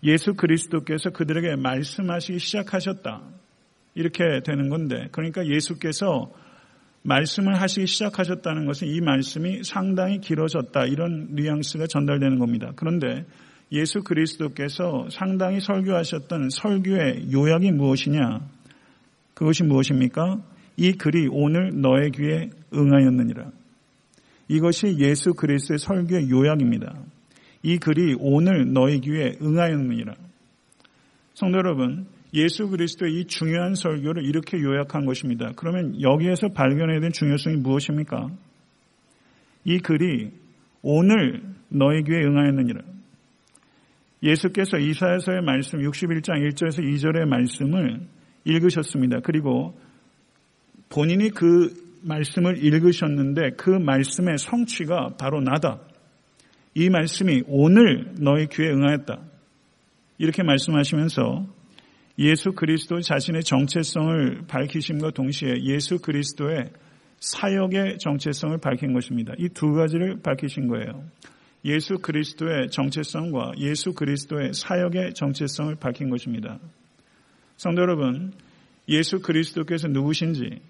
예수 0.03 0.35
그리스도께서 0.35 1.11
그들에게 1.11 1.57
말씀하시기 1.57 2.39
시작하셨다. 2.39 3.23
이렇게 3.95 4.41
되는 4.45 4.69
건데 4.69 5.09
그러니까 5.13 5.47
예수께서 5.47 6.31
말씀을 7.03 7.61
하시기 7.61 7.87
시작하셨다는 7.87 8.67
것은 8.67 8.89
이 8.89 9.01
말씀이 9.01 9.63
상당히 9.63 10.21
길어졌다. 10.21 10.85
이런 10.87 11.29
뉘앙스가 11.35 11.87
전달되는 11.87 12.39
겁니다. 12.39 12.73
그런데 12.77 13.25
예수 13.73 14.03
그리스도께서 14.03 15.09
상당히 15.11 15.61
설교하셨던 15.61 16.51
설교의 16.51 17.33
요약이 17.33 17.73
무엇이냐? 17.73 18.41
그것이 19.35 19.65
무엇입니까? 19.65 20.43
이 20.77 20.93
글이 20.93 21.29
오늘 21.31 21.81
너의 21.81 22.11
귀에 22.13 22.51
응하였느니라. 22.73 23.51
이것이 24.49 24.99
예수 24.99 25.35
그리스도의 25.35 25.79
설교의 25.79 26.31
요약입니다. 26.31 26.95
이 27.63 27.79
글이 27.79 28.17
오늘 28.21 28.73
너희 28.73 29.01
귀에 29.01 29.39
응하였느니라. 29.41 30.15
성도 31.33 31.59
여러분, 31.59 32.07
예수 32.35 32.69
그리스도의 32.69 33.21
이 33.21 33.25
중요한 33.27 33.75
설교를 33.75 34.25
이렇게 34.25 34.61
요약한 34.61 35.07
것입니다. 35.07 35.53
그러면 35.57 36.01
여기에서 36.01 36.49
발견해야 36.49 37.01
될 37.01 37.13
중요성이 37.13 37.57
무엇입니까? 37.57 38.29
이 39.65 39.79
글이 39.79 40.31
오늘 40.83 41.43
너희 41.69 42.03
귀에 42.03 42.19
응하였느니라. 42.23 42.94
예수께서 44.25 44.79
이사야서의 44.79 45.43
말씀 45.43 45.79
61장 45.81 46.41
1절에서 46.49 46.83
2절의 46.83 47.27
말씀을 47.27 48.01
읽으셨습니다. 48.45 49.21
그리고 49.21 49.79
본인이 50.89 51.29
그 51.29 51.75
말씀을 52.03 52.65
읽으셨는데 52.65 53.51
그 53.57 53.71
말씀의 53.71 54.39
성취가 54.39 55.17
바로 55.19 55.41
나다. 55.41 55.81
이 56.75 56.89
말씀이 56.89 57.43
오늘 57.47 58.15
너희 58.19 58.47
귀에 58.47 58.71
응하였다. 58.71 59.21
이렇게 60.19 60.43
말씀하시면서 60.43 61.47
예수 62.19 62.53
그리스도 62.53 63.01
자신의 63.01 63.43
정체성을 63.43 64.45
밝히심과 64.49 65.11
동시에 65.11 65.65
예수 65.65 65.99
그리스도의 65.99 66.71
사역의 67.21 67.99
정체성을 67.99 68.57
밝힌 68.59 68.93
것입니다. 68.93 69.35
이 69.39 69.49
두 69.49 69.73
가지를 69.73 70.21
밝히신 70.23 70.69
거예요. 70.69 71.05
예수 71.65 71.99
그리스도의 71.99 72.71
정체성과 72.71 73.53
예수 73.59 73.95
그리스도의 73.95 74.53
사역의 74.53 75.15
정체성을 75.15 75.75
밝힌 75.77 76.11
것입니다. 76.11 76.59
성도 77.57 77.83
여러분, 77.83 78.33
예수 78.89 79.21
그리스도께서 79.21 79.89
누구신지, 79.89 80.61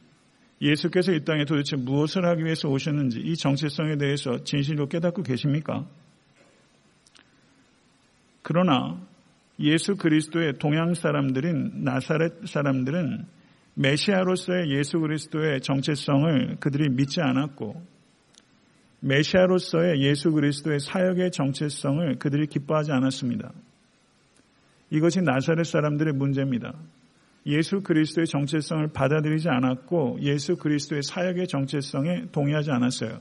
예수께서 0.61 1.13
이 1.13 1.25
땅에 1.25 1.45
도대체 1.45 1.77
무엇을 1.77 2.25
하기 2.25 2.45
위해서 2.45 2.69
오셨는지 2.69 3.21
이 3.21 3.37
정체성에 3.37 3.97
대해서 3.97 4.45
진실로 4.45 4.89
깨닫고 4.89 5.23
계십니까? 5.23 5.87
그러나 8.43 9.01
예수 9.59 9.97
그리스도의 9.97 10.59
동양 10.59 10.95
사람들인 10.95 11.85
나사렛 11.85 12.47
사람들은 12.47 13.27
메시아로서의 13.75 14.71
예수 14.71 15.01
그리스도의 15.01 15.61
정체성을 15.61 16.59
그들이 16.61 16.89
믿지 16.91 17.21
않았고 17.21 17.94
메시아로서의 19.05 20.01
예수 20.01 20.31
그리스도의 20.31 20.81
사역의 20.81 21.31
정체성을 21.31 22.19
그들이 22.19 22.47
기뻐하지 22.47 22.93
않았습니다. 22.93 23.53
이것이 24.91 25.21
나사렛 25.21 25.67
사람들의 25.67 26.15
문제입니다. 26.15 26.75
예수 27.47 27.83
그리스도의 27.83 28.27
정체성을 28.27 28.89
받아들이지 28.89 29.49
않았고 29.51 30.19
예수 30.23 30.57
그리스도의 30.57 31.03
사역의 31.03 31.49
정체성에 31.49 32.27
동의하지 32.33 32.71
않았어요. 32.71 33.21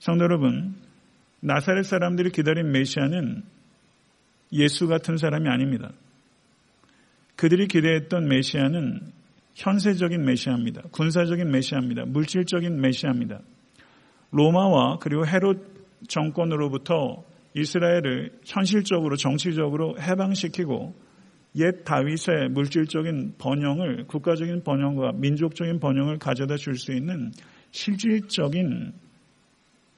성도 0.00 0.24
여러분, 0.24 0.74
나사렛 1.40 1.84
사람들이 1.84 2.30
기다린 2.30 2.72
메시아는 2.72 3.44
예수 4.52 4.88
같은 4.88 5.16
사람이 5.16 5.48
아닙니다. 5.48 5.92
그들이 7.36 7.68
기대했던 7.68 8.26
메시아는 8.26 9.12
현세적인 9.54 10.24
메시아입니다. 10.24 10.82
군사적인 10.90 11.50
메시아입니다. 11.50 12.06
물질적인 12.06 12.80
메시아입니다. 12.80 13.40
로마와 14.30 14.98
그리고 15.00 15.26
헤롯 15.26 15.78
정권으로부터 16.08 17.24
이스라엘을 17.54 18.38
현실적으로 18.44 19.16
정치적으로 19.16 19.98
해방시키고 20.00 20.94
옛 21.56 21.84
다윗의 21.84 22.50
물질적인 22.50 23.34
번영을 23.38 24.06
국가적인 24.06 24.62
번영과 24.62 25.12
민족적인 25.12 25.80
번영을 25.80 26.18
가져다 26.18 26.56
줄 26.56 26.76
수 26.76 26.92
있는 26.92 27.32
실질적인 27.70 28.92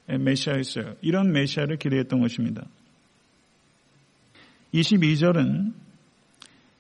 메시아였어요. 0.07 0.95
이런 1.03 1.33
메시아를 1.33 1.77
기대했던 1.77 2.21
것입니다. 2.21 2.66
22절은 4.75 5.73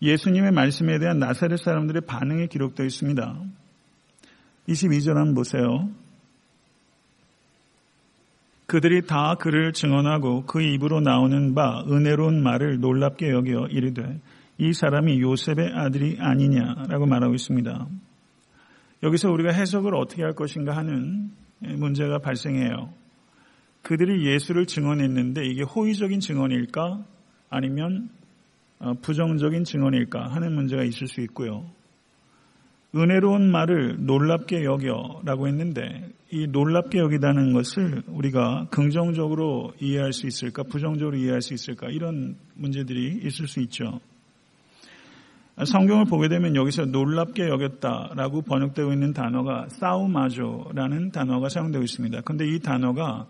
예수님의 0.02 0.52
말씀에 0.52 0.98
대한 0.98 1.18
나사렛 1.18 1.60
사람들의 1.60 2.02
반응이 2.06 2.48
기록되어 2.48 2.86
있습니다. 2.86 3.42
22절 4.68 5.14
한번 5.14 5.34
보세요. 5.34 5.90
그들이 8.70 9.02
다 9.02 9.34
그를 9.34 9.72
증언하고 9.72 10.44
그 10.46 10.62
입으로 10.62 11.00
나오는 11.00 11.56
바 11.56 11.82
은혜로운 11.90 12.40
말을 12.40 12.78
놀랍게 12.78 13.28
여겨 13.28 13.66
이르되 13.66 14.20
이 14.58 14.72
사람이 14.72 15.20
요셉의 15.20 15.72
아들이 15.74 16.18
아니냐라고 16.20 17.06
말하고 17.06 17.34
있습니다. 17.34 17.88
여기서 19.02 19.28
우리가 19.32 19.50
해석을 19.50 19.96
어떻게 19.96 20.22
할 20.22 20.34
것인가 20.34 20.76
하는 20.76 21.32
문제가 21.58 22.18
발생해요. 22.18 22.90
그들이 23.82 24.24
예수를 24.24 24.66
증언했는데 24.66 25.46
이게 25.46 25.64
호의적인 25.64 26.20
증언일까 26.20 27.04
아니면 27.48 28.08
어, 28.78 28.94
부정적인 29.02 29.64
증언일까 29.64 30.28
하는 30.28 30.54
문제가 30.54 30.84
있을 30.84 31.08
수 31.08 31.20
있고요. 31.22 31.68
은혜로운 32.94 33.50
말을 33.50 34.04
놀랍게 34.04 34.64
여겨라고 34.64 35.46
했는데 35.46 36.10
이 36.32 36.46
놀랍게 36.46 36.98
여기다는 36.98 37.52
것을 37.52 38.02
우리가 38.06 38.66
긍정적으로 38.70 39.72
이해할 39.80 40.12
수 40.12 40.26
있을까, 40.26 40.62
부정적으로 40.62 41.16
이해할 41.16 41.42
수 41.42 41.54
있을까 41.54 41.88
이런 41.88 42.36
문제들이 42.54 43.20
있을 43.24 43.46
수 43.48 43.60
있죠. 43.60 44.00
성경을 45.62 46.06
보게 46.06 46.28
되면 46.28 46.56
여기서 46.56 46.86
놀랍게 46.86 47.48
여겼다라고 47.48 48.42
번역되고 48.42 48.92
있는 48.92 49.12
단어가 49.12 49.66
사우마조라는 49.68 51.10
단어가 51.10 51.48
사용되고 51.48 51.84
있습니다. 51.84 52.22
그런데 52.24 52.46
이 52.46 52.60
단어가 52.60 53.26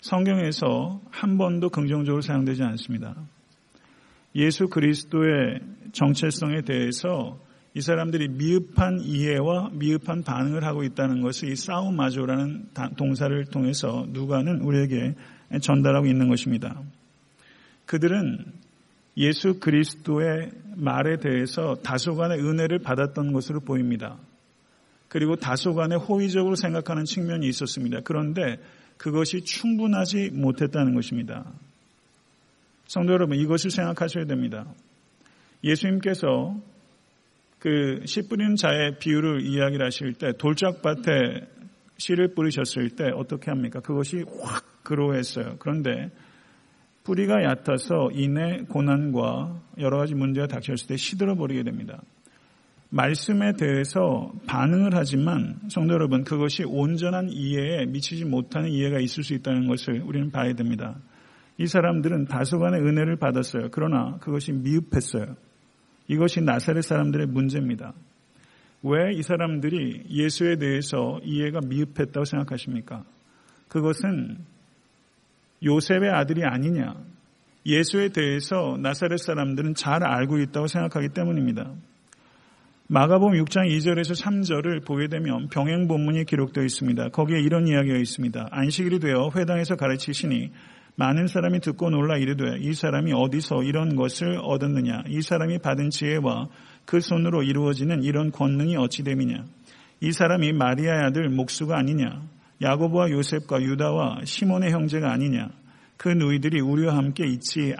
성경에서 0.00 1.00
한 1.10 1.36
번도 1.36 1.70
긍정적으로 1.70 2.20
사용되지 2.20 2.62
않습니다. 2.62 3.14
예수 4.36 4.68
그리스도의 4.68 5.60
정체성에 5.92 6.62
대해서 6.62 7.38
이 7.76 7.80
사람들이 7.80 8.28
미흡한 8.28 9.00
이해와 9.00 9.70
미흡한 9.72 10.22
반응을 10.22 10.64
하고 10.64 10.84
있다는 10.84 11.22
것을 11.22 11.50
이 11.50 11.56
싸움마조라는 11.56 12.68
동사를 12.96 13.44
통해서 13.46 14.06
누가는 14.10 14.60
우리에게 14.60 15.14
전달하고 15.60 16.06
있는 16.06 16.28
것입니다. 16.28 16.80
그들은 17.86 18.44
예수 19.16 19.58
그리스도의 19.58 20.50
말에 20.76 21.18
대해서 21.18 21.74
다소간의 21.82 22.40
은혜를 22.40 22.78
받았던 22.78 23.32
것으로 23.32 23.60
보입니다. 23.60 24.18
그리고 25.08 25.36
다소간의 25.36 25.98
호의적으로 25.98 26.54
생각하는 26.54 27.04
측면이 27.04 27.48
있었습니다. 27.48 28.00
그런데 28.04 28.58
그것이 28.96 29.42
충분하지 29.44 30.30
못했다는 30.32 30.94
것입니다. 30.94 31.44
성도 32.86 33.12
여러분, 33.12 33.36
이것을 33.36 33.70
생각하셔야 33.70 34.26
됩니다. 34.26 34.66
예수님께서 35.62 36.56
그 37.64 38.02
씨 38.04 38.28
뿌리는 38.28 38.56
자의 38.56 38.98
비유를 38.98 39.40
이야기를 39.40 39.86
하실 39.86 40.12
때 40.12 40.32
돌짝밭에 40.36 41.48
씨를 41.96 42.34
뿌리셨을 42.34 42.90
때 42.90 43.04
어떻게 43.14 43.50
합니까? 43.50 43.80
그것이 43.80 44.22
확 44.42 44.82
그로했어요. 44.82 45.56
그런데 45.58 46.10
뿌리가 47.04 47.42
얕아서 47.42 48.10
인해 48.12 48.64
고난과 48.68 49.62
여러 49.78 49.96
가지 49.96 50.14
문제가 50.14 50.46
닥쳤을 50.46 50.88
때 50.88 50.96
시들어 50.98 51.36
버리게 51.36 51.62
됩니다. 51.62 52.02
말씀에 52.90 53.54
대해서 53.54 54.30
반응을 54.46 54.90
하지만 54.92 55.58
성도 55.70 55.94
여러분 55.94 56.22
그것이 56.22 56.64
온전한 56.64 57.30
이해에 57.30 57.86
미치지 57.86 58.26
못하는 58.26 58.68
이해가 58.68 59.00
있을 59.00 59.24
수 59.24 59.32
있다는 59.32 59.68
것을 59.68 60.02
우리는 60.02 60.30
봐야 60.30 60.52
됩니다. 60.52 61.00
이 61.56 61.66
사람들은 61.66 62.26
다소간의 62.26 62.82
은혜를 62.82 63.16
받았어요. 63.16 63.68
그러나 63.70 64.18
그것이 64.18 64.52
미흡했어요. 64.52 65.34
이것이 66.08 66.40
나사렛 66.40 66.84
사람들의 66.84 67.26
문제입니다. 67.28 67.94
왜 68.84 69.14
이 69.14 69.22
사람들이 69.22 70.04
예수에 70.10 70.56
대해서 70.56 71.18
이해가 71.24 71.60
미흡했다고 71.66 72.24
생각하십니까? 72.26 73.02
그것은 73.68 74.36
요셉의 75.64 76.10
아들이 76.10 76.44
아니냐. 76.44 76.94
예수에 77.64 78.10
대해서 78.10 78.76
나사렛 78.78 79.18
사람들은 79.18 79.74
잘 79.74 80.04
알고 80.04 80.38
있다고 80.38 80.66
생각하기 80.66 81.08
때문입니다. 81.14 81.72
마가복음 82.88 83.42
6장 83.44 83.70
2절에서 83.70 84.22
3절을 84.22 84.84
보게 84.84 85.08
되면 85.08 85.48
병행 85.48 85.88
본문이 85.88 86.26
기록되어 86.26 86.62
있습니다. 86.62 87.08
거기에 87.08 87.40
이런 87.40 87.66
이야기가 87.66 87.96
있습니다. 87.96 88.48
안식일이 88.50 88.98
되어 88.98 89.30
회당에서 89.34 89.76
가르치시니 89.76 90.50
많은 90.96 91.26
사람이 91.26 91.60
듣고 91.60 91.90
놀라 91.90 92.16
이르되 92.16 92.58
이 92.60 92.72
사람이 92.72 93.12
어디서 93.12 93.64
이런 93.64 93.96
것을 93.96 94.38
얻었느냐? 94.42 95.04
이 95.08 95.22
사람이 95.22 95.58
받은 95.58 95.90
지혜와 95.90 96.48
그 96.84 97.00
손으로 97.00 97.42
이루어지는 97.42 98.02
이런 98.04 98.30
권능이 98.30 98.76
어찌 98.76 99.02
됨이냐? 99.02 99.44
이 100.00 100.12
사람이 100.12 100.52
마리아의 100.52 101.04
아들 101.06 101.28
목수가 101.30 101.76
아니냐? 101.76 102.22
야고보와 102.62 103.10
요셉과 103.10 103.62
유다와 103.62 104.20
시몬의 104.24 104.70
형제가 104.70 105.10
아니냐? 105.10 105.50
그 105.96 106.08
누이들이 106.08 106.60
우리와 106.60 106.96
함께 106.96 107.26
있지 107.26 107.74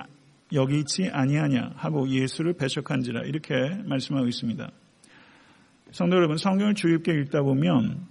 여기 0.53 0.79
있지 0.79 1.09
아니하냐? 1.13 1.73
하고 1.77 2.09
예수를 2.09 2.55
배척한지라. 2.55 3.23
이렇게 3.23 3.55
말씀하고 3.85 4.27
있습니다. 4.27 4.71
성도 5.93 6.17
여러분 6.17 6.37
성경을 6.37 6.75
주의 6.75 6.97
깊게 6.97 7.13
읽다 7.21 7.43
보면 7.43 8.07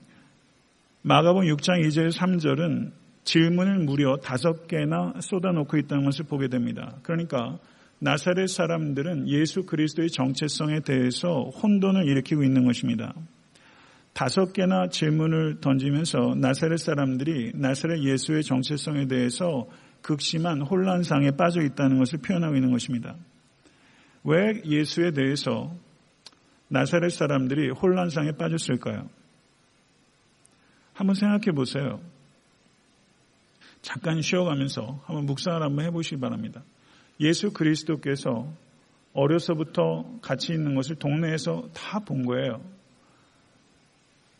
마가복 1.02 1.44
6장 1.44 1.86
2절 1.86 2.16
3절은 2.18 3.03
질문을 3.24 3.80
무려 3.80 4.18
다섯 4.18 4.68
개나 4.68 5.14
쏟아놓고 5.20 5.78
있다는 5.78 6.06
것을 6.06 6.26
보게 6.26 6.48
됩니다. 6.48 6.98
그러니까 7.04 7.58
나사렛 8.00 8.50
사람들은 8.50 9.30
예수 9.30 9.66
그리스도의 9.66 10.10
정체성에 10.10 10.82
대해서 10.82 11.50
혼돈을 11.62 12.06
일으키고 12.06 12.44
있는 12.44 12.66
것입니다. 12.66 13.14
다섯 14.12 14.54
개나 14.54 14.90
질문을 14.90 15.62
던지면서 15.62 16.36
나사렛 16.38 16.80
사람들이 16.80 17.54
나사렛 17.56 18.04
예수의 18.04 18.44
정체성에 18.44 19.08
대해서 19.08 19.68
극심한 20.02 20.62
혼란상에 20.62 21.32
빠져 21.32 21.62
있다는 21.62 21.98
것을 21.98 22.20
표현하고 22.20 22.56
있는 22.56 22.72
것입니다. 22.72 23.16
왜 24.26 24.62
예수에 24.66 25.12
대해서 25.12 25.74
나사렛 26.68 27.12
사람들이 27.12 27.70
혼란상에 27.70 28.34
빠졌을까요? 28.34 29.10
한번 30.94 31.16
생각해 31.16 31.52
보세요. 31.56 32.02
잠깐 33.84 34.22
쉬어가면서 34.22 35.02
한번 35.06 35.26
묵상을 35.28 35.62
한번 35.62 35.86
해보시기 35.86 36.20
바랍니다. 36.20 36.64
예수 37.20 37.54
그리스도께서 37.54 38.52
어려서부터 39.14 40.20
같이 40.22 40.54
있는 40.54 40.74
것을 40.74 40.96
동네에서 40.96 41.70
다 41.74 42.00
본 42.00 42.26
거예요. 42.26 42.62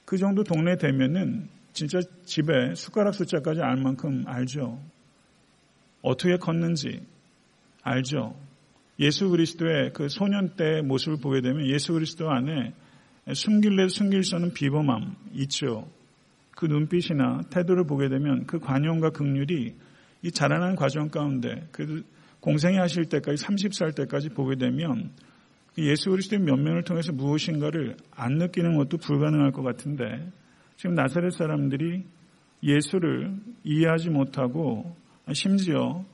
그 0.06 0.18
정도 0.18 0.44
동네 0.44 0.78
되면은 0.78 1.50
진짜 1.74 2.00
집에 2.26 2.74
숟가락 2.74 3.14
숫자까지 3.14 3.62
알 3.62 3.78
만큼 3.78 4.24
알죠. 4.28 4.80
어떻게 6.02 6.38
컸는지 6.38 7.06
알죠. 7.84 8.36
예수 9.00 9.30
그리스도의 9.30 9.92
그 9.94 10.08
소년 10.08 10.56
때의 10.56 10.84
모습을 10.84 11.18
보게 11.20 11.42
되면 11.42 11.68
예수 11.68 11.94
그리스도 11.94 12.32
안에 12.32 12.74
숨길래 13.32 13.88
숨길 13.90 14.24
수 14.24 14.36
없는 14.36 14.54
비범함 14.54 15.16
있죠. 15.34 15.88
그 16.56 16.66
눈빛이나 16.66 17.42
태도를 17.50 17.86
보게 17.86 18.10
되면 18.10 18.46
그 18.46 18.60
관용과 18.60 19.12
극률이 19.12 19.76
이 20.22 20.32
자라나는 20.32 20.76
과정 20.76 21.10
가운데 21.10 21.68
그 21.72 22.04
공생이 22.40 22.78
하실 22.78 23.06
때까지 23.06 23.44
30살 23.44 23.96
때까지 23.96 24.30
보게 24.30 24.56
되면 24.56 25.12
그 25.76 25.86
예수 25.86 26.10
그리스도의 26.10 26.42
면면을 26.42 26.84
통해서 26.84 27.12
무엇인가를 27.12 27.98
안 28.12 28.34
느끼는 28.38 28.78
것도 28.78 28.98
불가능할 28.98 29.52
것 29.52 29.64
같은데 29.64 30.32
지금 30.78 30.96
나사렛 30.96 31.34
사람들이 31.34 32.04
예수를 32.62 33.36
이해하지 33.64 34.10
못하고 34.10 34.96
심지어 35.34 36.06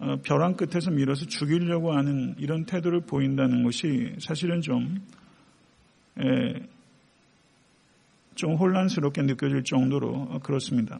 어, 0.00 0.16
벼랑 0.22 0.54
끝에서 0.54 0.90
밀어서 0.90 1.26
죽이려고 1.26 1.92
하는 1.92 2.34
이런 2.38 2.64
태도를 2.64 3.02
보인다는 3.02 3.64
것이 3.64 4.14
사실은 4.18 4.62
좀, 4.62 5.06
에, 6.18 6.54
좀 8.40 8.54
혼란스럽게 8.54 9.20
느껴질 9.22 9.64
정도로 9.64 10.40
그렇습니다. 10.42 10.98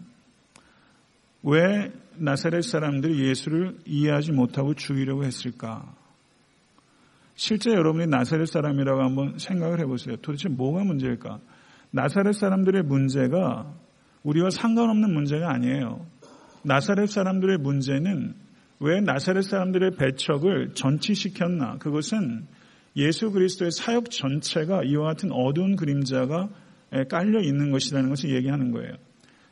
왜 1.42 1.90
나사렛 2.18 2.62
사람들이 2.62 3.26
예수를 3.26 3.78
이해하지 3.86 4.32
못하고 4.32 4.74
죽이려고 4.74 5.24
했을까? 5.24 5.94
실제 7.34 7.70
여러분이 7.70 8.08
나사렛 8.08 8.46
사람이라고 8.46 9.02
한번 9.02 9.38
생각을 9.38 9.80
해보세요. 9.80 10.16
도대체 10.16 10.50
뭐가 10.50 10.84
문제일까? 10.84 11.40
나사렛 11.92 12.34
사람들의 12.34 12.82
문제가 12.82 13.72
우리와 14.22 14.50
상관없는 14.50 15.10
문제가 15.10 15.50
아니에요. 15.50 16.04
나사렛 16.62 17.08
사람들의 17.08 17.56
문제는 17.56 18.34
왜 18.80 19.00
나사렛 19.00 19.44
사람들의 19.44 19.92
배척을 19.92 20.74
전치시켰나? 20.74 21.78
그것은 21.78 22.46
예수 22.96 23.30
그리스도의 23.30 23.70
사역 23.70 24.10
전체가 24.10 24.82
이와 24.84 25.06
같은 25.06 25.32
어두운 25.32 25.76
그림자가 25.76 26.50
깔려 27.08 27.40
있는 27.40 27.70
것이라는 27.70 28.08
것을 28.08 28.34
얘기하는 28.34 28.72
거예요. 28.72 28.92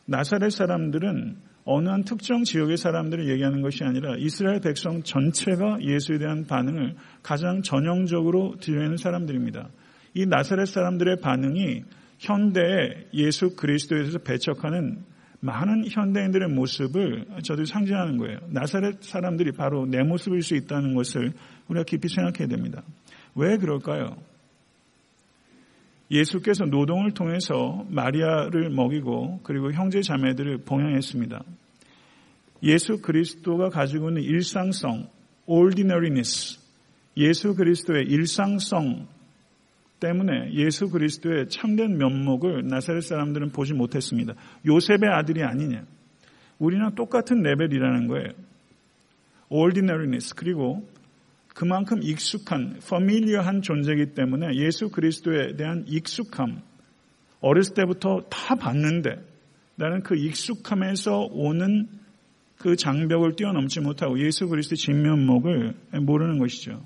나사렛 0.07 0.53
사람들은 0.53 1.37
어느 1.65 1.89
한 1.91 2.03
특정 2.03 2.45
지역의 2.45 2.79
사람들을 2.79 3.29
얘기하는 3.29 3.61
것이 3.61 3.85
아니라 3.85 4.17
이스라엘 4.17 4.61
백성 4.61 5.03
전체가 5.03 5.79
예수에 5.83 6.19
대한 6.19 6.47
반응을 6.47 6.95
가장 7.23 7.61
전형적으로 7.61 8.57
드러내는 8.59 8.97
사람들입니다. 8.97 9.69
이 10.15 10.25
나사렛 10.25 10.67
사람들의 10.67 11.21
반응이 11.21 11.83
현대의 12.19 13.09
예수 13.13 13.55
그리스도에 13.55 13.99
대해서 13.99 14.19
배척하는 14.19 15.05
많은 15.41 15.85
현대인들의 15.89 16.49
모습을 16.49 17.27
저들이 17.45 17.67
상징하는 17.67 18.17
거예요. 18.17 18.39
나사렛 18.49 19.03
사람들이 19.03 19.53
바로 19.53 19.87
내 19.87 20.03
모습일 20.03 20.43
수 20.43 20.57
있다는 20.57 20.95
것을 20.95 21.33
우리가 21.69 21.85
깊이 21.85 22.09
생각해야 22.09 22.49
됩니다. 22.49 22.83
왜 23.35 23.57
그럴까요? 23.57 24.17
예수께서 26.11 26.65
노동을 26.65 27.13
통해서 27.13 27.85
마리아를 27.91 28.71
먹이고 28.71 29.41
그리고 29.43 29.73
형제 29.73 30.01
자매들을 30.01 30.59
봉양했습니다. 30.59 31.43
예수 32.63 33.01
그리스도가 33.01 33.69
가지고 33.69 34.09
있는 34.09 34.23
일상성, 34.23 35.09
ordinariness, 35.47 36.59
예수 37.17 37.55
그리스도의 37.55 38.07
일상성 38.07 39.07
때문에 40.01 40.53
예수 40.55 40.89
그리스도의 40.89 41.49
참된 41.49 41.99
면목을 41.99 42.67
나사렛 42.69 43.03
사람들은 43.03 43.51
보지 43.51 43.75
못했습니다. 43.75 44.35
요셉의 44.67 45.09
아들이 45.13 45.43
아니냐. 45.43 45.85
우리랑 46.59 46.95
똑같은 46.95 47.43
레벨이라는 47.43 48.09
거예요. 48.09 48.29
ordinariness 49.49 50.35
그리고 50.35 50.89
그만큼 51.59 52.05
익숙한 52.05 52.77
familiar한 52.77 53.63
존재이기 53.63 54.15
때문에 54.15 54.55
예수 54.55 54.91
그리스도에 54.91 55.57
대한 55.57 55.83
익숙함 55.89 56.63
어렸을 57.41 57.75
때부터 57.75 58.21
다 58.31 58.55
봤는데 58.55 59.17
나는 59.75 60.05
그 60.05 60.15
익숙함에서 60.15 61.27
오는 61.33 61.89
그 62.59 62.77
장벽을 62.77 63.35
뛰어넘지 63.35 63.81
못하고 63.81 64.21
예수 64.21 64.47
그리스도의 64.47 64.77
진면목을 64.77 65.75
모르는 66.01 66.39
것이죠. 66.39 66.81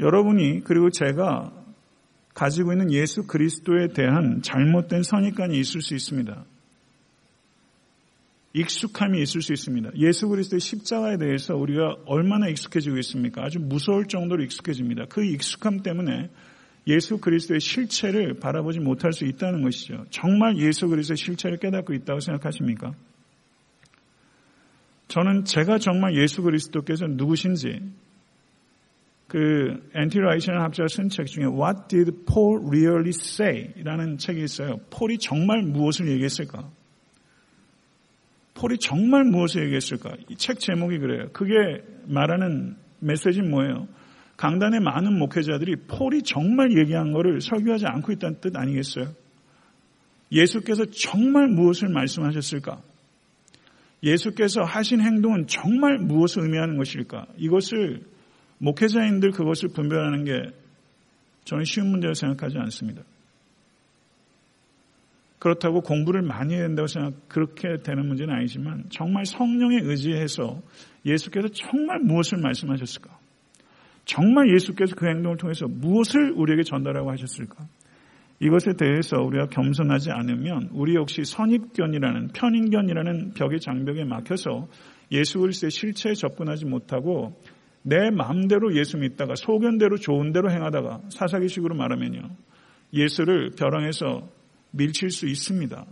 여러분이 0.00 0.64
그리고 0.64 0.88
제가 0.88 1.52
가지고 2.32 2.72
있는 2.72 2.90
예수 2.90 3.26
그리스도에 3.26 3.88
대한 3.88 4.40
잘못된 4.40 5.02
선입관이 5.02 5.60
있을 5.60 5.82
수 5.82 5.94
있습니다. 5.94 6.42
익숙함이 8.54 9.20
있을 9.20 9.42
수 9.42 9.52
있습니다. 9.52 9.90
예수 9.96 10.28
그리스도의 10.28 10.60
십자가에 10.60 11.18
대해서 11.18 11.56
우리가 11.56 11.96
얼마나 12.06 12.48
익숙해지고 12.48 12.96
있습니까? 12.98 13.42
아주 13.42 13.58
무서울 13.58 14.06
정도로 14.06 14.44
익숙해집니다. 14.44 15.06
그 15.08 15.24
익숙함 15.24 15.82
때문에 15.82 16.30
예수 16.86 17.18
그리스도의 17.18 17.60
실체를 17.60 18.34
바라보지 18.34 18.78
못할 18.78 19.12
수 19.12 19.24
있다는 19.24 19.62
것이죠. 19.62 20.04
정말 20.10 20.56
예수 20.58 20.86
그리스도의 20.86 21.16
실체를 21.16 21.58
깨닫고 21.58 21.94
있다고 21.94 22.20
생각하십니까? 22.20 22.94
저는 25.08 25.44
제가 25.44 25.78
정말 25.78 26.16
예수 26.16 26.42
그리스도께서 26.42 27.06
누구신지 27.06 27.80
그 29.26 29.82
N.T. 29.94 30.14
Wright란 30.14 30.60
학자가 30.60 30.86
쓴 30.88 31.08
책 31.08 31.26
중에 31.26 31.44
What 31.46 31.88
did 31.88 32.12
Paul 32.24 32.64
really 32.68 33.08
say? 33.08 33.72
라는 33.82 34.16
책이 34.16 34.44
있어요. 34.44 34.78
폴이 34.90 35.18
정말 35.18 35.62
무엇을 35.62 36.08
얘기했을까? 36.08 36.70
폴이 38.54 38.78
정말 38.78 39.24
무엇을 39.24 39.64
얘기했을까? 39.64 40.10
이 40.30 40.36
책 40.36 40.60
제목이 40.60 40.98
그래요. 40.98 41.28
그게 41.32 41.52
말하는 42.06 42.76
메시지는 43.00 43.50
뭐예요? 43.50 43.88
강단의 44.36 44.80
많은 44.80 45.18
목회자들이 45.18 45.76
폴이 45.88 46.22
정말 46.22 46.76
얘기한 46.78 47.12
것을 47.12 47.40
설교하지 47.40 47.86
않고 47.86 48.12
있다는 48.12 48.40
뜻 48.40 48.56
아니겠어요? 48.56 49.06
예수께서 50.32 50.84
정말 50.86 51.48
무엇을 51.48 51.88
말씀하셨을까? 51.88 52.80
예수께서 54.02 54.62
하신 54.62 55.00
행동은 55.00 55.46
정말 55.46 55.98
무엇을 55.98 56.42
의미하는 56.42 56.76
것일까? 56.76 57.26
이것을 57.36 58.02
목회자인들 58.58 59.30
그것을 59.32 59.70
분별하는 59.74 60.24
게 60.24 60.32
저는 61.44 61.64
쉬운 61.64 61.90
문제라고 61.90 62.14
생각하지 62.14 62.58
않습니다. 62.58 63.02
그렇다고 65.38 65.80
공부를 65.80 66.22
많이 66.22 66.54
해야 66.54 66.62
된다고 66.62 66.86
생각, 66.86 67.28
그렇게 67.28 67.76
되는 67.82 68.06
문제는 68.06 68.34
아니지만 68.34 68.84
정말 68.90 69.26
성령에 69.26 69.80
의지해서 69.82 70.62
예수께서 71.04 71.48
정말 71.48 72.00
무엇을 72.00 72.38
말씀하셨을까? 72.38 73.18
정말 74.04 74.52
예수께서 74.54 74.94
그 74.94 75.06
행동을 75.06 75.36
통해서 75.36 75.66
무엇을 75.66 76.32
우리에게 76.36 76.62
전달하고 76.62 77.10
하셨을까? 77.10 77.66
이것에 78.40 78.72
대해서 78.76 79.16
우리가 79.22 79.46
겸손하지 79.46 80.10
않으면 80.10 80.70
우리 80.72 80.94
역시 80.94 81.24
선입견이라는 81.24 82.28
편인견이라는 82.34 83.34
벽의 83.34 83.60
장벽에 83.60 84.04
막혀서 84.04 84.68
예수 85.12 85.38
그리스도의 85.38 85.70
실체에 85.70 86.14
접근하지 86.14 86.66
못하고 86.66 87.40
내 87.82 88.10
마음대로 88.10 88.74
예수 88.76 88.96
믿다가 88.96 89.34
소견대로 89.36 89.96
좋은 89.96 90.32
대로 90.32 90.50
행하다가 90.50 91.02
사사기식으로 91.10 91.74
말하면요. 91.74 92.22
예수를 92.92 93.50
벼랑에서 93.58 94.28
밀칠 94.76 95.10
수 95.10 95.26
있습니다. 95.26 95.86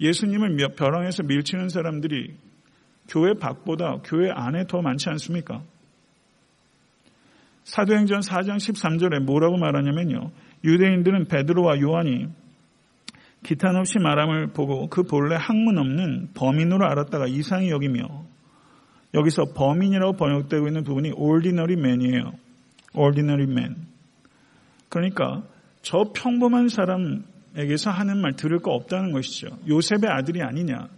예수님을 0.00 0.56
벼랑에서 0.76 1.22
밀치는 1.22 1.68
사람들이 1.68 2.34
교회 3.08 3.34
밖보다 3.34 3.98
교회 4.04 4.30
안에 4.30 4.66
더 4.66 4.82
많지 4.82 5.08
않습니까? 5.10 5.62
사도행전 7.64 8.20
4장 8.20 8.56
13절에 8.56 9.20
뭐라고 9.20 9.56
말하냐면요. 9.56 10.32
유대인들은 10.64 11.26
베드로와 11.26 11.80
요한이 11.80 12.26
기탄 13.44 13.76
없이 13.76 13.98
말함을 13.98 14.48
보고 14.48 14.88
그 14.88 15.02
본래 15.02 15.36
학문 15.36 15.78
없는 15.78 16.30
범인으로 16.34 16.84
알았다가 16.84 17.26
이상히 17.26 17.70
여기며 17.70 18.24
여기서 19.14 19.52
범인이라고 19.54 20.14
번역되고 20.14 20.66
있는 20.66 20.84
부분이 20.84 21.12
ordinary 21.16 21.74
man이에요. 21.74 22.32
ordinary 22.94 23.50
man. 23.50 23.86
그러니까 24.88 25.42
저 25.82 26.12
평범한 26.14 26.68
사람에게서 26.68 27.90
하는 27.90 28.18
말 28.18 28.34
들을 28.34 28.58
거 28.60 28.72
없다는 28.72 29.12
것이죠. 29.12 29.48
요셉의 29.68 30.08
아들이 30.08 30.42
아니냐. 30.42 30.88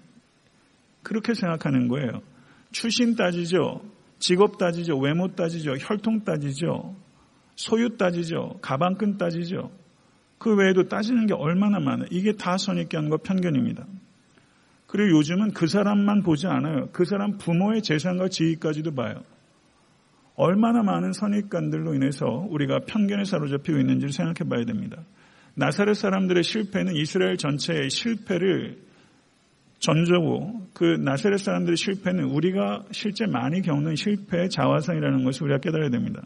그렇게 1.03 1.35
생각하는 1.35 1.89
거예요. 1.89 2.23
출신 2.71 3.17
따지죠. 3.17 3.83
직업 4.19 4.59
따지죠. 4.59 4.99
외모 4.99 5.29
따지죠. 5.35 5.75
혈통 5.79 6.25
따지죠. 6.25 6.95
소유 7.57 7.97
따지죠. 7.97 8.59
가방끈 8.61 9.19
따지죠. 9.19 9.71
그 10.39 10.55
외에도 10.55 10.89
따지는 10.89 11.27
게 11.27 11.35
얼마나 11.35 11.79
많아요. 11.79 12.07
이게 12.11 12.33
다 12.33 12.57
선입견과 12.57 13.19
편견입니다. 13.19 13.87
그리고 14.87 15.19
요즘은 15.19 15.53
그 15.53 15.67
사람만 15.67 16.23
보지 16.23 16.47
않아요. 16.47 16.89
그 16.93 17.05
사람 17.05 17.39
부모의 17.39 17.83
재산과 17.83 18.29
지위까지도 18.29 18.95
봐요. 18.95 19.23
얼마나 20.37 20.83
많은 20.83 21.13
선입관들로 21.13 21.95
인해서 21.95 22.27
우리가 22.27 22.81
편견에 22.87 23.25
사로잡히고 23.25 23.79
있는지를 23.79 24.13
생각해 24.13 24.49
봐야 24.49 24.65
됩니다. 24.65 25.05
나사렛 25.55 25.97
사람들의 25.97 26.43
실패는 26.43 26.97
이스라엘 26.97 27.37
전체의 27.37 27.91
실패를 27.91 28.79
전적으로 29.79 30.67
그 30.73 30.85
나사렛 30.85 31.39
사람들의 31.39 31.77
실패는 31.77 32.25
우리가 32.25 32.85
실제 32.91 33.27
많이 33.27 33.63
겪는 33.63 33.95
실패의 33.95 34.51
자화상이라는 34.51 35.25
것을 35.25 35.45
우리가 35.45 35.61
깨달아야 35.61 35.91
됩니다. 35.91 36.23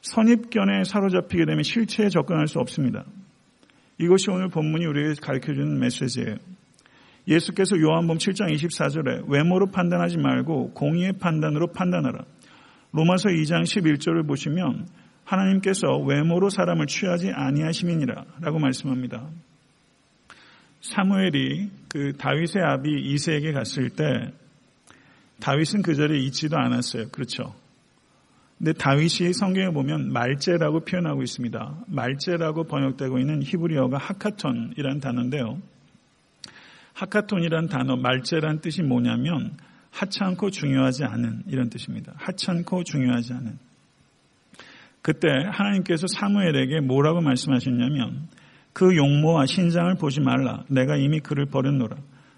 선입견에 0.00 0.84
사로잡히게 0.84 1.44
되면 1.44 1.62
실체에 1.62 2.08
접근할 2.08 2.46
수 2.46 2.58
없습니다. 2.60 3.04
이것이 3.98 4.30
오늘 4.30 4.48
본문이 4.48 4.86
우리에게 4.86 5.14
가르쳐주는 5.20 5.78
메시지예요. 5.78 6.36
예수께서 7.26 7.78
요한복음 7.78 8.18
7장 8.18 8.54
24절에 8.54 9.28
외모로 9.28 9.66
판단하지 9.66 10.16
말고 10.16 10.72
공의의 10.72 11.14
판단으로 11.14 11.66
판단하라. 11.68 12.24
로마서 12.92 13.28
2장 13.28 13.62
11절을 13.62 14.26
보시면 14.26 14.88
하나님께서 15.24 15.98
외모로 15.98 16.48
사람을 16.48 16.86
취하지 16.86 17.30
아니하심이니라 17.30 18.24
라고 18.40 18.58
말씀합니다. 18.58 19.28
사무엘이 20.80 21.70
그 21.88 22.12
다윗의 22.16 22.62
아비 22.64 22.90
이세에게 23.12 23.52
갔을 23.52 23.90
때 23.90 24.32
다윗은 25.40 25.82
그 25.82 25.94
자리에 25.94 26.18
있지도 26.26 26.56
않았어요. 26.56 27.08
그렇죠. 27.10 27.54
근데 28.58 28.72
다윗이 28.72 29.34
성경에 29.34 29.70
보면 29.70 30.12
말제라고 30.12 30.80
표현하고 30.80 31.22
있습니다. 31.22 31.84
말제라고 31.86 32.64
번역되고 32.64 33.18
있는 33.18 33.42
히브리어가 33.42 33.98
하카톤이라는 33.98 35.00
단어인데요. 35.00 35.60
하카톤이란 36.94 37.68
단어, 37.68 37.96
말제란 37.96 38.60
뜻이 38.60 38.82
뭐냐면 38.82 39.56
하찮고 39.90 40.50
중요하지 40.50 41.04
않은 41.04 41.44
이런 41.46 41.70
뜻입니다. 41.70 42.12
하찮고 42.16 42.84
중요하지 42.84 43.32
않은. 43.34 43.58
그때 45.02 45.28
하나님께서 45.50 46.06
사무엘에게 46.06 46.80
뭐라고 46.80 47.20
말씀하셨냐면 47.20 48.28
그 48.72 48.96
용모와 48.96 49.46
신장을 49.46 49.94
보지 49.96 50.20
말라. 50.20 50.64
내가 50.68 50.96
이미 50.96 51.20
그를 51.20 51.46
버렸노라. 51.46 51.96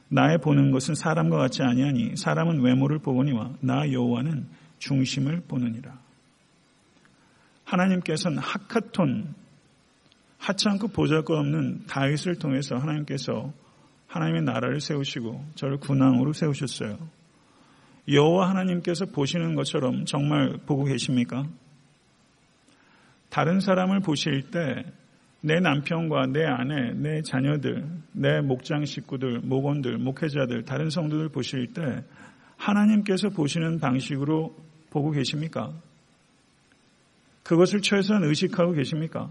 나의 0.08 0.38
보는 0.38 0.70
것은 0.70 0.94
사람과 0.94 1.36
같지 1.36 1.62
아니하니 1.62 2.16
사람은 2.16 2.62
외모를 2.62 2.98
보거니와 2.98 3.54
나 3.60 3.90
여호와는 3.90 4.46
중심을 4.78 5.42
보느니라. 5.46 5.98
하나님께서는 7.64 8.38
하카톤 8.38 9.34
하찮고 10.38 10.88
보잘것없는 10.88 11.86
다윗을 11.86 12.36
통해서 12.36 12.76
하나님께서 12.76 13.52
하나님의 14.08 14.42
나라를 14.42 14.80
세우시고 14.80 15.44
저를 15.54 15.76
군왕으로 15.78 16.32
세우셨어요. 16.32 16.98
여호와 18.08 18.50
하나님께서 18.50 19.06
보시는 19.06 19.54
것처럼 19.54 20.04
정말 20.04 20.58
보고 20.66 20.84
계십니까? 20.84 21.46
다른 23.28 23.60
사람을 23.60 24.00
보실 24.00 24.50
때 24.50 24.84
내 25.42 25.58
남편과 25.58 26.26
내 26.26 26.44
아내, 26.44 26.92
내 26.92 27.22
자녀들, 27.22 27.86
내 28.12 28.40
목장 28.40 28.84
식구들, 28.84 29.40
목원들, 29.40 29.96
목회자들, 29.98 30.64
다른 30.64 30.90
성도들 30.90 31.30
보실 31.30 31.72
때 31.72 32.04
하나님께서 32.58 33.30
보시는 33.30 33.80
방식으로 33.80 34.54
보고 34.90 35.10
계십니까? 35.10 35.72
그것을 37.42 37.80
최소한 37.80 38.22
의식하고 38.24 38.72
계십니까? 38.72 39.30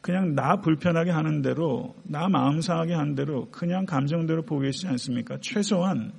그냥 0.00 0.34
나 0.34 0.60
불편하게 0.60 1.10
하는 1.10 1.42
대로, 1.42 1.96
나 2.04 2.28
마음 2.28 2.60
상하게 2.60 2.94
하는 2.94 3.14
대로, 3.16 3.50
그냥 3.50 3.84
감정대로 3.84 4.42
보고 4.42 4.60
계시지 4.60 4.86
않습니까? 4.86 5.38
최소한 5.40 6.12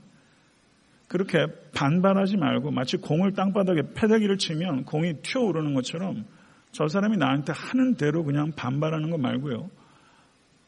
그렇게 1.08 1.46
반발하지 1.74 2.38
말고 2.38 2.72
마치 2.72 2.98
공을 2.98 3.34
땅바닥에 3.34 3.94
패대기를 3.94 4.38
치면 4.38 4.86
공이 4.86 5.22
튀어오르는 5.22 5.74
것처럼 5.74 6.26
저 6.72 6.88
사람이 6.88 7.18
나한테 7.18 7.54
하는 7.54 7.96
대로 7.96 8.24
그냥 8.24 8.52
반발하는 8.52 9.10
거 9.10 9.18
말고요. 9.18 9.70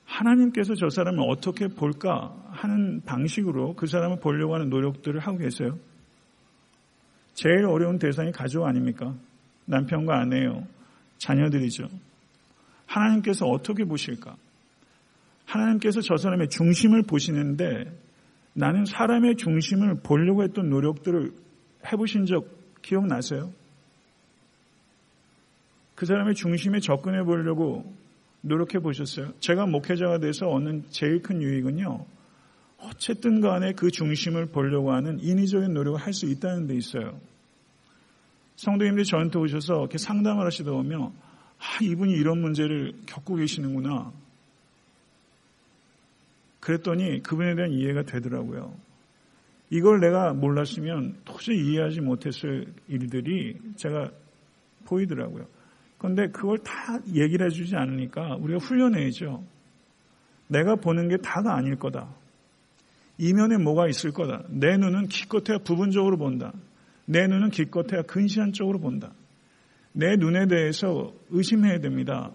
하나님께서 0.06 0.74
저 0.76 0.90
사람을 0.90 1.24
어떻게 1.28 1.68
볼까 1.68 2.34
하는 2.52 3.02
방식으로 3.06 3.76
그 3.76 3.88
사람을 3.88 4.20
보려고 4.20 4.56
하는 4.56 4.70
노력들을 4.70 5.20
하고 5.20 5.38
계세요. 5.38 5.78
제일 7.34 7.66
어려운 7.66 8.00
대상이 8.00 8.32
가족 8.32 8.66
아닙니까? 8.66 9.14
남편과 9.66 10.18
아내요. 10.18 10.66
자녀들이죠. 11.18 11.90
하나님께서 12.86 13.46
어떻게 13.46 13.84
보실까? 13.84 14.36
하나님께서 15.46 16.02
저 16.02 16.16
사람의 16.18 16.50
중심을 16.50 17.04
보시는데 17.04 17.92
나는 18.58 18.86
사람의 18.86 19.36
중심을 19.36 20.00
보려고 20.02 20.42
했던 20.42 20.72
노력들을 20.72 21.32
해보신 21.92 22.26
적 22.26 22.44
기억나세요? 22.82 23.54
그 25.94 26.08
사람의 26.08 26.34
중심에 26.34 26.80
접근해 26.80 27.24
보려고 27.24 27.94
노력해 28.42 28.80
보셨어요? 28.80 29.32
제가 29.42 29.68
목회자가 29.68 30.18
돼서 30.18 30.48
얻는 30.48 30.86
제일 30.90 31.22
큰 31.22 31.44
유익은요. 31.44 32.04
어쨌든 32.80 33.42
간에 33.42 33.74
그 33.74 33.92
중심을 33.92 34.48
보려고 34.48 34.92
하는 34.92 35.20
인위적인 35.20 35.74
노력을 35.74 36.00
할 36.00 36.12
수 36.12 36.26
있다는 36.26 36.66
데 36.66 36.76
있어요. 36.76 37.20
성도님들이 38.56 39.06
저한테 39.06 39.38
오셔서 39.38 39.82
이렇게 39.82 40.00
상담을 40.00 40.48
하시다 40.48 40.72
보면 40.72 41.14
아, 41.60 41.84
이분이 41.84 42.12
이런 42.14 42.42
문제를 42.42 42.94
겪고 43.06 43.36
계시는구나. 43.36 44.12
그랬더니 46.68 47.24
그분에 47.24 47.56
대한 47.56 47.72
이해가 47.72 48.04
되더라고요. 48.04 48.76
이걸 49.70 50.02
내가 50.02 50.34
몰랐으면 50.34 51.16
도저히 51.24 51.60
이해하지 51.60 52.02
못했을 52.02 52.66
일들이 52.90 53.58
제가 53.78 54.12
보이더라고요. 54.84 55.46
그런데 55.98 56.28
그걸 56.28 56.58
다 56.58 57.00
얘기를 57.14 57.46
해주지 57.46 57.74
않으니까 57.78 58.36
우리가 58.42 58.60
훈련해야죠. 58.60 59.46
내가 60.50 60.76
보는 60.76 61.08
게 61.08 61.16
다가 61.16 61.56
아닐 61.56 61.78
거다. 61.78 62.14
이면에 63.18 63.58
뭐가 63.58 63.88
있을 63.88 64.12
거다. 64.12 64.44
내 64.50 64.76
눈은 64.76 65.08
기껏해야 65.08 65.60
부분적으로 65.60 66.18
본다. 66.18 66.52
내 67.06 67.28
눈은 67.28 67.50
기껏해야 67.50 68.02
근시한 68.02 68.52
쪽으로 68.52 68.80
본다. 68.80 69.14
내 69.94 70.18
눈에 70.18 70.48
대해서 70.48 71.14
의심해야 71.30 71.80
됩니다. 71.80 72.34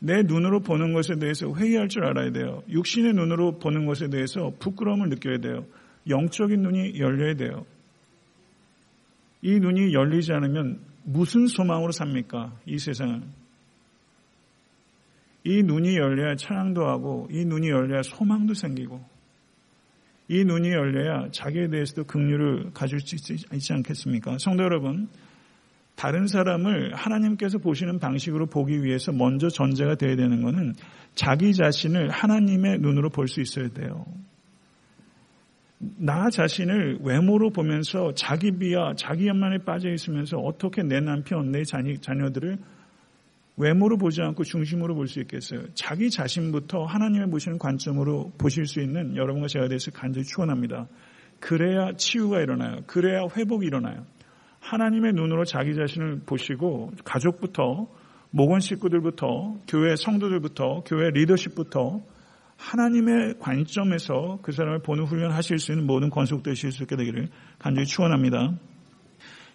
내 0.00 0.22
눈으로 0.22 0.60
보는 0.60 0.92
것에 0.92 1.16
대해서 1.16 1.52
회의할 1.52 1.88
줄 1.88 2.04
알아야 2.04 2.30
돼요. 2.30 2.62
육신의 2.68 3.14
눈으로 3.14 3.58
보는 3.58 3.86
것에 3.86 4.08
대해서 4.08 4.52
부끄러움을 4.58 5.08
느껴야 5.08 5.38
돼요. 5.38 5.64
영적인 6.08 6.62
눈이 6.62 6.98
열려야 6.98 7.34
돼요. 7.34 7.66
이 9.42 9.58
눈이 9.58 9.92
열리지 9.92 10.32
않으면 10.32 10.80
무슨 11.04 11.46
소망으로 11.46 11.92
삽니까? 11.92 12.56
이 12.66 12.78
세상은. 12.78 13.24
이 15.44 15.62
눈이 15.62 15.96
열려야 15.96 16.36
찬양도 16.36 16.86
하고, 16.86 17.28
이 17.30 17.44
눈이 17.44 17.68
열려야 17.68 18.02
소망도 18.02 18.54
생기고, 18.54 19.02
이 20.28 20.44
눈이 20.44 20.70
열려야 20.70 21.30
자기에 21.30 21.68
대해서도 21.68 22.04
긍휼을 22.04 22.72
가질 22.74 23.00
수 23.00 23.14
있지 23.14 23.72
않겠습니까? 23.72 24.36
성도 24.38 24.64
여러분, 24.64 25.08
다른 25.98 26.28
사람을 26.28 26.94
하나님께서 26.94 27.58
보시는 27.58 27.98
방식으로 27.98 28.46
보기 28.46 28.84
위해서 28.84 29.10
먼저 29.10 29.48
전제가 29.48 29.96
되어야 29.96 30.14
되는 30.14 30.42
것은 30.42 30.74
자기 31.16 31.52
자신을 31.52 32.10
하나님의 32.10 32.78
눈으로 32.78 33.10
볼 33.10 33.26
수 33.26 33.40
있어야 33.40 33.68
돼요. 33.70 34.06
나 35.80 36.30
자신을 36.30 37.00
외모로 37.02 37.50
보면서 37.50 38.14
자기 38.14 38.52
비하, 38.52 38.94
자기 38.96 39.26
연만에 39.26 39.58
빠져 39.64 39.90
있으면서 39.90 40.38
어떻게 40.38 40.84
내 40.84 41.00
남편, 41.00 41.50
내 41.50 41.64
자녀들을 41.64 42.58
외모로 43.56 43.96
보지 43.98 44.22
않고 44.22 44.44
중심으로 44.44 44.94
볼 44.94 45.08
수 45.08 45.18
있겠어요. 45.18 45.62
자기 45.74 46.10
자신부터 46.10 46.84
하나님의 46.84 47.28
보시는 47.28 47.58
관점으로 47.58 48.30
보실 48.38 48.66
수 48.66 48.80
있는 48.80 49.16
여러분과 49.16 49.48
제가 49.48 49.66
돼서 49.66 49.90
간절히 49.90 50.24
축원합니다. 50.24 50.86
그래야 51.40 51.90
치유가 51.96 52.40
일어나요. 52.40 52.82
그래야 52.86 53.22
회복이 53.36 53.66
일어나요. 53.66 54.06
하나님의 54.60 55.12
눈으로 55.12 55.44
자기 55.44 55.74
자신을 55.74 56.20
보시고 56.26 56.92
가족부터 57.04 57.86
목원 58.30 58.60
식구들부터 58.60 59.60
교회 59.66 59.96
성도들부터 59.96 60.82
교회 60.84 61.10
리더십부터 61.10 62.00
하나님의 62.56 63.38
관점에서 63.38 64.40
그 64.42 64.52
사람을 64.52 64.80
보는 64.80 65.04
훈련 65.04 65.30
하실 65.32 65.58
수 65.58 65.72
있는 65.72 65.86
모든 65.86 66.10
건속되실 66.10 66.72
수 66.72 66.82
있게 66.82 66.96
되기를 66.96 67.28
간절히 67.58 67.86
축원합니다. 67.86 68.54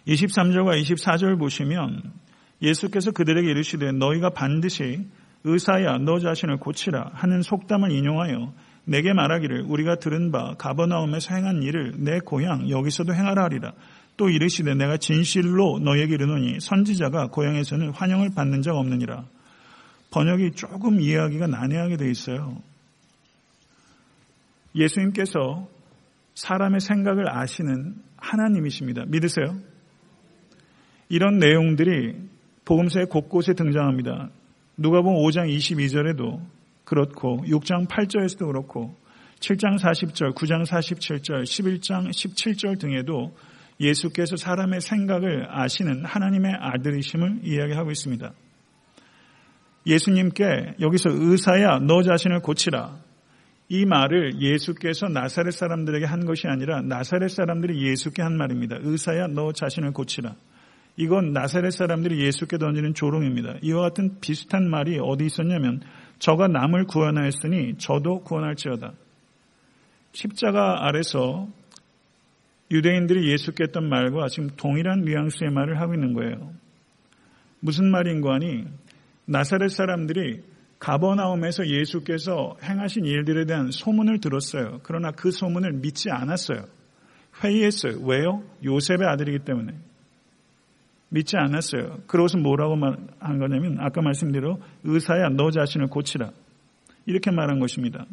23절과 0.08 0.80
24절 0.82 1.38
보시면 1.38 2.02
예수께서 2.62 3.10
그들에게 3.12 3.48
이르시되 3.48 3.92
너희가 3.92 4.30
반드시 4.30 5.06
의사야 5.44 5.98
너 5.98 6.18
자신을 6.18 6.56
고치라 6.56 7.10
하는 7.12 7.42
속담을 7.42 7.90
인용하여 7.92 8.54
내게 8.86 9.12
말하기를 9.12 9.64
우리가 9.68 9.96
들은 9.96 10.30
바 10.30 10.54
가버나움에서 10.58 11.34
행한 11.34 11.62
일을 11.62 11.94
내 11.98 12.18
고향 12.20 12.68
여기서도 12.70 13.14
행하라 13.14 13.44
하리라. 13.44 13.72
또 14.16 14.28
이르시되 14.28 14.74
내가 14.74 14.96
진실로 14.96 15.80
너에게 15.80 16.14
이르노니 16.14 16.60
선지자가 16.60 17.28
고향에서는 17.28 17.90
환영을 17.90 18.30
받는 18.34 18.62
자가 18.62 18.78
없느니라. 18.78 19.24
번역이 20.10 20.52
조금 20.52 21.00
이해하기가 21.00 21.48
난해하게 21.48 21.96
돼 21.96 22.10
있어요. 22.10 22.56
예수님께서 24.76 25.68
사람의 26.34 26.80
생각을 26.80 27.28
아시는 27.28 27.96
하나님이십니다. 28.16 29.04
믿으세요? 29.06 29.56
이런 31.08 31.38
내용들이 31.38 32.14
복음서의 32.64 33.06
곳곳에 33.06 33.54
등장합니다. 33.54 34.30
누가복음 34.76 35.16
5장 35.22 35.54
22절에도 35.54 36.40
그렇고 36.84 37.42
6장 37.46 37.86
8절에서도 37.88 38.46
그렇고 38.46 38.96
7장 39.40 39.78
40절, 39.78 40.34
9장 40.34 40.64
47절, 40.64 41.42
11장 41.42 42.08
17절 42.08 42.78
등에도 42.80 43.36
예수께서 43.80 44.36
사람의 44.36 44.80
생각을 44.80 45.46
아시는 45.48 46.04
하나님의 46.04 46.52
아들이심을 46.58 47.40
이야기하고 47.42 47.90
있습니다. 47.90 48.32
예수님께 49.86 50.76
여기서 50.80 51.10
의사야 51.10 51.80
너 51.80 52.02
자신을 52.02 52.40
고치라. 52.40 52.98
이 53.68 53.84
말을 53.86 54.40
예수께서 54.40 55.08
나사렛 55.08 55.52
사람들에게 55.52 56.04
한 56.04 56.24
것이 56.26 56.46
아니라 56.46 56.82
나사렛 56.82 57.30
사람들이 57.30 57.86
예수께 57.86 58.22
한 58.22 58.36
말입니다. 58.36 58.76
의사야 58.80 59.26
너 59.28 59.52
자신을 59.52 59.92
고치라. 59.92 60.34
이건 60.96 61.32
나사렛 61.32 61.72
사람들이 61.72 62.24
예수께 62.24 62.58
던지는 62.58 62.94
조롱입니다. 62.94 63.56
이와 63.62 63.82
같은 63.82 64.20
비슷한 64.20 64.68
말이 64.70 64.98
어디 65.00 65.26
있었냐면 65.26 65.80
저가 66.18 66.48
남을 66.48 66.86
구원하였으니 66.86 67.78
저도 67.78 68.20
구원할지어다. 68.20 68.92
십자가 70.12 70.86
아래서 70.86 71.48
유대인들이 72.74 73.30
예수께 73.30 73.64
했던 73.64 73.88
말과 73.88 74.26
지금 74.28 74.50
동일한 74.56 75.02
뉘앙스의 75.02 75.50
말을 75.52 75.80
하고 75.80 75.94
있는 75.94 76.12
거예요. 76.12 76.52
무슨 77.60 77.90
말인고 77.90 78.32
하니 78.32 78.64
나사렛 79.26 79.70
사람들이 79.70 80.42
가버나움에서 80.80 81.68
예수께서 81.68 82.56
행하신 82.62 83.04
일들에 83.06 83.46
대한 83.46 83.70
소문을 83.70 84.18
들었어요. 84.18 84.80
그러나 84.82 85.12
그 85.12 85.30
소문을 85.30 85.74
믿지 85.74 86.10
않았어요. 86.10 86.64
회의했어요. 87.42 88.00
왜요? 88.04 88.42
요셉의 88.64 89.06
아들이기 89.06 89.44
때문에. 89.44 89.72
믿지 91.10 91.36
않았어요. 91.36 92.00
그러고서 92.08 92.38
뭐라고 92.38 92.76
한 93.20 93.38
거냐면 93.38 93.78
아까 93.80 94.02
말씀대로 94.02 94.60
의사야 94.82 95.28
너 95.30 95.50
자신을 95.50 95.86
고치라. 95.86 96.32
이렇게 97.06 97.30
말한 97.30 97.60
것입니다. 97.60 98.04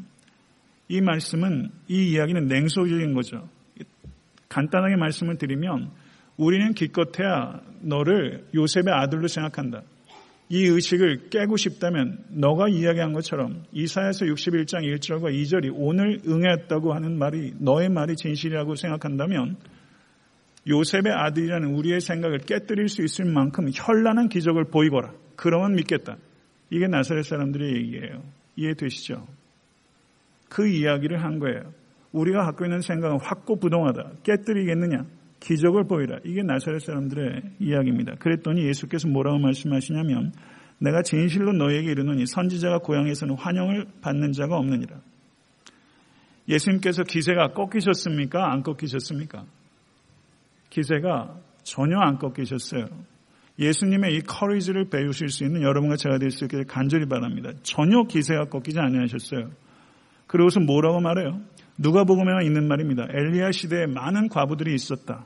이 0.88 1.02
말씀은 1.02 1.72
이 1.88 2.12
이야기는 2.12 2.46
냉소적인 2.46 3.14
거죠. 3.16 3.50
간단하게 4.52 4.98
말씀을 4.98 5.38
드리면 5.38 5.90
우리는 6.36 6.74
기껏해야 6.74 7.62
너를 7.82 8.46
요셉의 8.54 8.94
아들로 8.94 9.28
생각한다. 9.28 9.82
이 10.50 10.66
의식을 10.66 11.30
깨고 11.30 11.56
싶다면 11.56 12.26
너가 12.28 12.68
이야기한 12.68 13.14
것처럼 13.14 13.64
이사에서 13.72 14.26
61장 14.26 14.84
1절과 14.84 15.34
2절이 15.34 15.72
오늘 15.74 16.20
응했다고 16.28 16.94
하는 16.94 17.18
말이 17.18 17.54
너의 17.60 17.88
말이 17.88 18.18
진실이라고 18.18 18.76
생각한다면 18.76 19.56
요셉의 20.68 21.14
아들이라는 21.14 21.74
우리의 21.74 22.02
생각을 22.02 22.40
깨뜨릴 22.40 22.90
수 22.90 23.02
있을 23.02 23.26
만큼 23.26 23.70
현란한 23.74 24.28
기적을 24.28 24.66
보이거라. 24.66 25.14
그러면 25.38 25.76
믿겠다. 25.76 26.18
이게 26.70 26.88
나사렛 26.88 27.26
사람들의 27.26 27.74
얘기예요. 27.78 28.22
이해되시죠? 28.58 29.26
그 30.50 30.68
이야기를 30.68 31.24
한 31.24 31.40
거예요. 31.40 31.81
우리가 32.12 32.46
갖고 32.46 32.66
있는 32.66 32.82
생각은 32.82 33.20
확고부동하다. 33.22 34.12
깨뜨리겠느냐? 34.24 35.06
기적을 35.40 35.86
보이라. 35.86 36.20
이게 36.24 36.44
나사렛 36.44 36.82
사람들의 36.82 37.42
이야기입니다. 37.60 38.16
그랬더니 38.16 38.66
예수께서 38.68 39.08
뭐라고 39.08 39.40
말씀하시냐면 39.40 40.34
내가 40.80 41.02
진실로 41.02 41.54
너에게 41.54 41.92
이르노니 41.92 42.26
선지자가 42.26 42.80
고향에서는 42.80 43.36
환영을 43.36 43.86
받는 44.02 44.34
자가 44.34 44.58
없느니라. 44.58 44.98
예수님께서 46.48 47.04
기세가 47.04 47.54
꺾이셨습니까? 47.54 48.52
안 48.52 48.64
꺾이셨습니까? 48.64 49.46
기세가 50.70 51.38
전혀 51.64 51.98
안 52.00 52.18
꺾이셨어요. 52.18 52.86
예수님의 53.60 54.16
이 54.16 54.22
커리지를 54.22 54.90
배우실 54.90 55.30
수 55.30 55.44
있는 55.44 55.62
여러분과 55.62 55.96
제가 55.96 56.18
될 56.18 56.32
수 56.32 56.46
있게 56.46 56.64
간절히 56.68 57.06
바랍니다. 57.06 57.52
전혀 57.62 58.04
기세가 58.04 58.46
꺾이지 58.46 58.80
아니하셨어요. 58.80 59.52
그러고서 60.32 60.62
뭐라고 60.62 61.02
말해요? 61.02 61.42
누가 61.78 62.06
복음에만 62.06 62.46
있는 62.46 62.66
말입니다. 62.66 63.06
엘리야 63.10 63.52
시대에 63.52 63.86
많은 63.86 64.30
과부들이 64.30 64.74
있었다. 64.74 65.26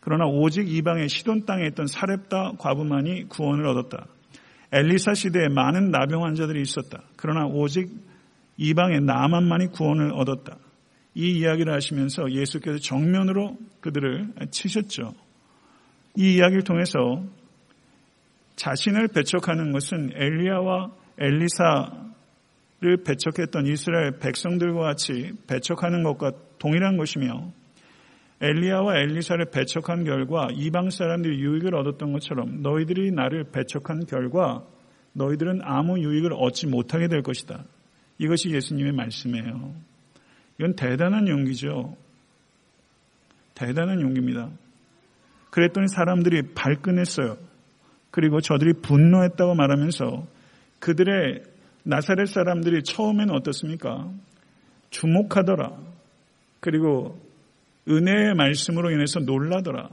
그러나 0.00 0.26
오직 0.26 0.70
이방의 0.70 1.08
시돈 1.08 1.46
땅에 1.46 1.66
있던 1.68 1.86
사렙다 1.86 2.52
과부만이 2.58 3.30
구원을 3.30 3.66
얻었다. 3.66 4.06
엘리사 4.70 5.14
시대에 5.14 5.48
많은 5.48 5.90
나병 5.90 6.24
환자들이 6.24 6.60
있었다. 6.60 7.04
그러나 7.16 7.46
오직 7.46 7.88
이방의 8.58 9.00
나만만이 9.00 9.68
구원을 9.68 10.12
얻었다. 10.12 10.58
이 11.14 11.38
이야기를 11.38 11.72
하시면서 11.72 12.30
예수께서 12.30 12.78
정면으로 12.80 13.56
그들을 13.80 14.34
치셨죠. 14.50 15.14
이 16.18 16.34
이야기를 16.34 16.64
통해서 16.64 17.24
자신을 18.56 19.08
배척하는 19.08 19.72
것은 19.72 20.12
엘리야와 20.14 20.90
엘리사 21.18 22.07
를 22.80 23.02
배척했던 23.02 23.66
이스라엘 23.66 24.18
백성들과 24.20 24.80
같이 24.80 25.32
배척하는 25.48 26.04
것과 26.04 26.30
동일한 26.60 26.96
것이며 26.96 27.50
엘리야와 28.40 28.98
엘리사를 28.98 29.44
배척한 29.50 30.04
결과 30.04 30.46
이방 30.52 30.90
사람들이 30.90 31.40
유익을 31.40 31.74
얻었던 31.74 32.12
것처럼 32.12 32.62
너희들이 32.62 33.10
나를 33.10 33.46
배척한 33.50 34.06
결과 34.06 34.64
너희들은 35.12 35.60
아무 35.64 35.98
유익을 35.98 36.32
얻지 36.32 36.68
못하게 36.68 37.08
될 37.08 37.22
것이다. 37.22 37.64
이것이 38.18 38.50
예수님의 38.50 38.92
말씀이에요. 38.92 39.74
이건 40.60 40.76
대단한 40.76 41.26
용기죠. 41.26 41.96
대단한 43.54 44.00
용기입니다. 44.00 44.50
그랬더니 45.50 45.88
사람들이 45.88 46.54
발끈했어요. 46.54 47.38
그리고 48.12 48.40
저들이 48.40 48.74
분노했다고 48.82 49.56
말하면서 49.56 50.26
그들의 50.78 51.42
나사렛 51.88 52.28
사람들이 52.28 52.82
처음에는 52.82 53.34
어떻습니까? 53.34 54.12
주목하더라. 54.90 55.78
그리고 56.60 57.18
은혜의 57.88 58.34
말씀으로 58.34 58.90
인해서 58.90 59.20
놀라더라. 59.20 59.88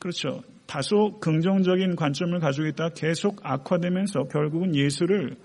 그렇죠. 0.00 0.42
다소 0.66 1.20
긍정적인 1.20 1.94
관점을 1.94 2.36
가지고 2.40 2.66
있다가 2.66 2.90
계속 2.94 3.38
악화되면서 3.44 4.24
결국은 4.24 4.74
예수를 4.74 5.36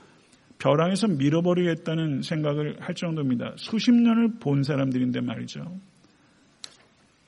벼랑에서 0.57 1.07
밀어버리겠다는 1.07 2.23
생각을 2.23 2.77
할 2.79 2.95
정도입니다. 2.95 3.53
수십 3.57 3.91
년을 3.91 4.39
본 4.39 4.63
사람들인데 4.63 5.21
말이죠. 5.21 5.61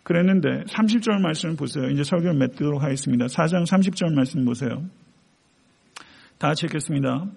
그랬는데 0.01 0.63
30절 0.63 1.21
말씀을 1.21 1.55
보세요. 1.55 1.89
이제 1.89 2.03
설교를 2.03 2.33
맺도록 2.39 2.81
하겠습니다. 2.81 3.25
4장 3.25 3.67
30절 3.67 4.15
말씀 4.15 4.45
보세요. 4.45 4.83
다 6.39 6.53
읽겠습니다. 6.53 7.27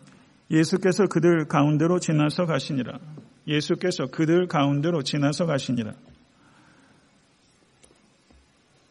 예수께서 0.51 1.07
그들 1.07 1.47
가운데로 1.47 1.99
지나서 2.01 2.47
가시니라. 2.47 2.99
예수께서 3.47 4.07
그들 4.07 4.47
가운데로 4.47 5.03
지나서 5.03 5.47
가시니라. 5.47 5.93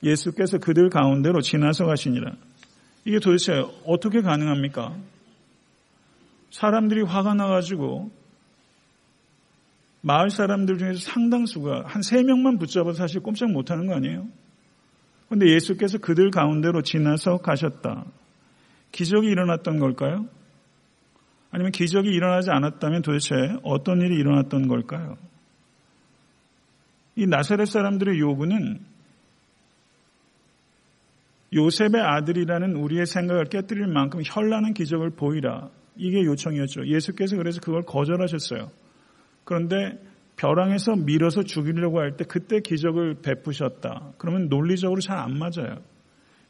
예수께서 0.04 0.60
그들 0.60 0.90
가운데로 0.90 1.42
지나서 1.42 1.86
가시니라. 1.86 2.32
이게 3.06 3.20
도대체 3.20 3.64
어떻게 3.86 4.22
가능합니까? 4.22 4.96
사람들이 6.52 7.02
화가 7.02 7.34
나가지고 7.34 8.12
마을 10.02 10.30
사람들 10.30 10.78
중에서 10.78 11.00
상당수가 11.00 11.84
한 11.88 12.02
세 12.02 12.22
명만 12.24 12.58
붙잡아도 12.58 12.94
사실 12.94 13.22
꼼짝 13.22 13.52
못하는 13.52 13.88
거 13.88 13.96
아니에요? 13.96 14.28
그런데 15.28 15.50
예수께서 15.54 15.98
그들 15.98 16.32
가운데로 16.32 16.84
지나서 16.84 17.38
가셨다. 17.38 18.06
기적이 18.92 19.28
일어났던 19.28 19.80
걸까요? 19.80 20.28
아니면 21.52 21.72
기적이 21.72 22.10
일어나지 22.10 22.50
않았다면 22.52 23.02
도대체 23.02 23.36
어떤 23.64 24.02
일이 24.02 24.16
일어났던 24.16 24.68
걸까요? 24.68 25.18
이 27.16 27.26
나사렛 27.26 27.68
사람들의 27.68 28.20
요구는 28.20 28.80
요셉의 31.54 32.02
아들이라는 32.02 32.76
우리의 32.76 33.06
생각을 33.06 33.46
깨뜨릴 33.46 33.88
만큼 33.88 34.22
현란한 34.24 34.74
기적을 34.74 35.12
보이라. 35.12 35.70
이게 35.96 36.24
요청이었죠. 36.26 36.88
예수께서 36.88 37.38
그래서 37.38 37.60
그걸 37.62 37.84
거절하셨어요. 37.84 38.70
그런데 39.46 39.98
벼랑에서 40.36 40.96
밀어서 40.96 41.44
죽이려고 41.44 42.00
할 42.00 42.18
때 42.18 42.26
그때 42.26 42.60
기적을 42.60 43.22
베푸셨다. 43.24 44.14
그러면 44.18 44.50
논리적으로 44.50 45.00
잘 45.02 45.18
안 45.18 45.40
맞아요. 45.40 45.82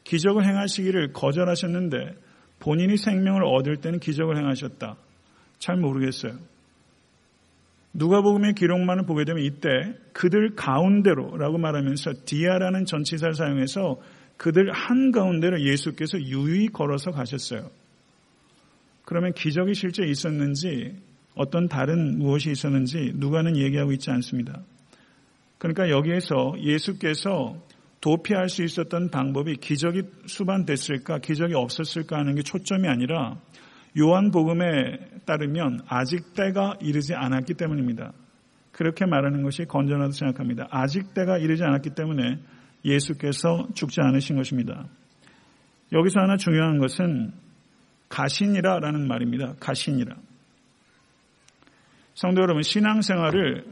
기적을 0.04 0.44
행하시기를 0.44 1.12
거절하셨는데 1.12 2.14
본인이 2.60 2.96
생명을 2.96 3.44
얻을 3.44 3.78
때는 3.78 4.00
기적을 4.00 4.36
행하셨다. 4.36 4.96
잘 5.58 5.76
모르겠어요. 5.76 6.32
누가복음의 7.94 8.54
기록만을 8.54 9.06
보게 9.06 9.24
되면 9.24 9.42
이때 9.42 9.68
그들 10.12 10.54
가운데로라고 10.54 11.58
말하면서 11.58 12.12
디아라는 12.24 12.84
전치사를 12.84 13.34
사용해서 13.34 14.00
그들 14.36 14.70
한 14.72 15.10
가운데로 15.10 15.62
예수께서 15.62 16.20
유유히 16.20 16.68
걸어서 16.68 17.10
가셨어요. 17.10 17.70
그러면 19.04 19.32
기적이 19.32 19.74
실제 19.74 20.04
있었는지 20.04 20.94
어떤 21.34 21.68
다른 21.68 22.18
무엇이 22.18 22.50
있었는지 22.50 23.12
누가는 23.14 23.56
얘기하고 23.56 23.92
있지 23.92 24.10
않습니다. 24.10 24.60
그러니까 25.58 25.88
여기에서 25.90 26.54
예수께서 26.60 27.56
도피할 28.00 28.48
수 28.48 28.62
있었던 28.62 29.10
방법이 29.10 29.56
기적이 29.56 30.02
수반됐을까, 30.26 31.18
기적이 31.18 31.54
없었을까 31.54 32.18
하는 32.18 32.34
게 32.34 32.42
초점이 32.42 32.86
아니라 32.88 33.36
요한복음에 33.98 35.22
따르면 35.24 35.80
아직 35.88 36.34
때가 36.34 36.76
이르지 36.80 37.14
않았기 37.14 37.54
때문입니다. 37.54 38.12
그렇게 38.72 39.06
말하는 39.06 39.42
것이 39.42 39.64
건전하다고 39.64 40.12
생각합니다. 40.12 40.68
아직 40.70 41.12
때가 41.14 41.38
이르지 41.38 41.64
않았기 41.64 41.90
때문에 41.90 42.38
예수께서 42.84 43.66
죽지 43.74 44.00
않으신 44.00 44.36
것입니다. 44.36 44.86
여기서 45.92 46.20
하나 46.20 46.36
중요한 46.36 46.78
것은 46.78 47.32
가신이라 48.08 48.78
라는 48.78 49.08
말입니다. 49.08 49.54
가신이라. 49.58 50.14
성도 52.14 52.42
여러분, 52.42 52.62
신앙생활을 52.62 53.64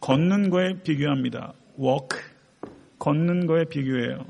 걷는 0.00 0.50
거에 0.50 0.82
비교합니다. 0.82 1.54
walk. 1.78 2.33
걷는 3.04 3.46
거에 3.46 3.64
비교해요. 3.64 4.24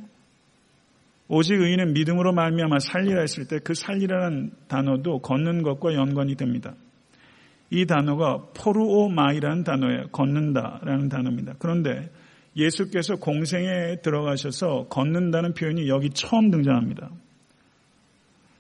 오직 1.29 1.55
의인은 1.55 1.95
믿음으로 1.95 2.33
말미암아 2.33 2.81
살리라 2.81 3.21
했을 3.21 3.47
때 3.47 3.59
그 3.59 3.73
살리라는 3.73 4.51
단어도 4.67 5.21
걷는 5.21 5.63
것과 5.63 5.95
연관이 5.95 6.35
됩니다. 6.35 6.75
이 7.71 7.87
단어가 7.87 8.43
πορεύομαι라는 8.55 9.63
단어예요. 9.63 10.09
걷는다라는 10.09 11.09
단어입니다. 11.09 11.55
그런데 11.61 12.11
예수께서 12.57 13.15
공생애 13.15 14.01
들어가셔서 14.03 14.89
걷는다는 14.89 15.55
표현이 15.55 15.89
여기 15.89 16.11
처음 16.11 16.51
등장합니다. 16.51 17.11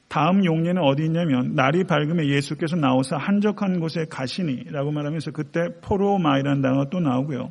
다음 0.09 0.45
용례는 0.45 0.81
어디 0.81 1.05
있냐면 1.07 1.55
날이 1.55 1.85
밝으면 1.85 2.27
예수께서 2.27 2.77
나오사 2.77 3.17
한적한 3.17 3.81
곳에 3.81 4.07
가시니라고 4.09 4.93
말하면서 4.93 5.33
그때 5.33 5.61
πορεύομαι라는 5.83 6.63
단어가 6.63 6.89
또 6.89 7.01
나오고요. 7.01 7.51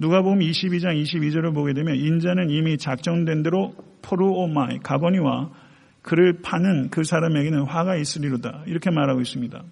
누가 0.00 0.22
보면 0.22 0.40
22장 0.48 0.98
22절을 1.02 1.52
보게 1.52 1.74
되면 1.74 1.94
인자는 1.94 2.48
이미 2.48 2.78
작정된 2.78 3.42
대로 3.42 3.74
포로오마이 4.00 4.78
가거니와 4.78 5.50
그를 6.00 6.40
파는 6.40 6.88
그 6.88 7.04
사람에게는 7.04 7.64
화가 7.64 7.96
있으리로다 7.96 8.64
이렇게 8.66 8.90
말하고 8.90 9.20
있습니다. 9.20 9.62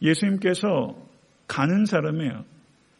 예수님께서 0.00 0.96
가는 1.46 1.84
사람이에요. 1.84 2.44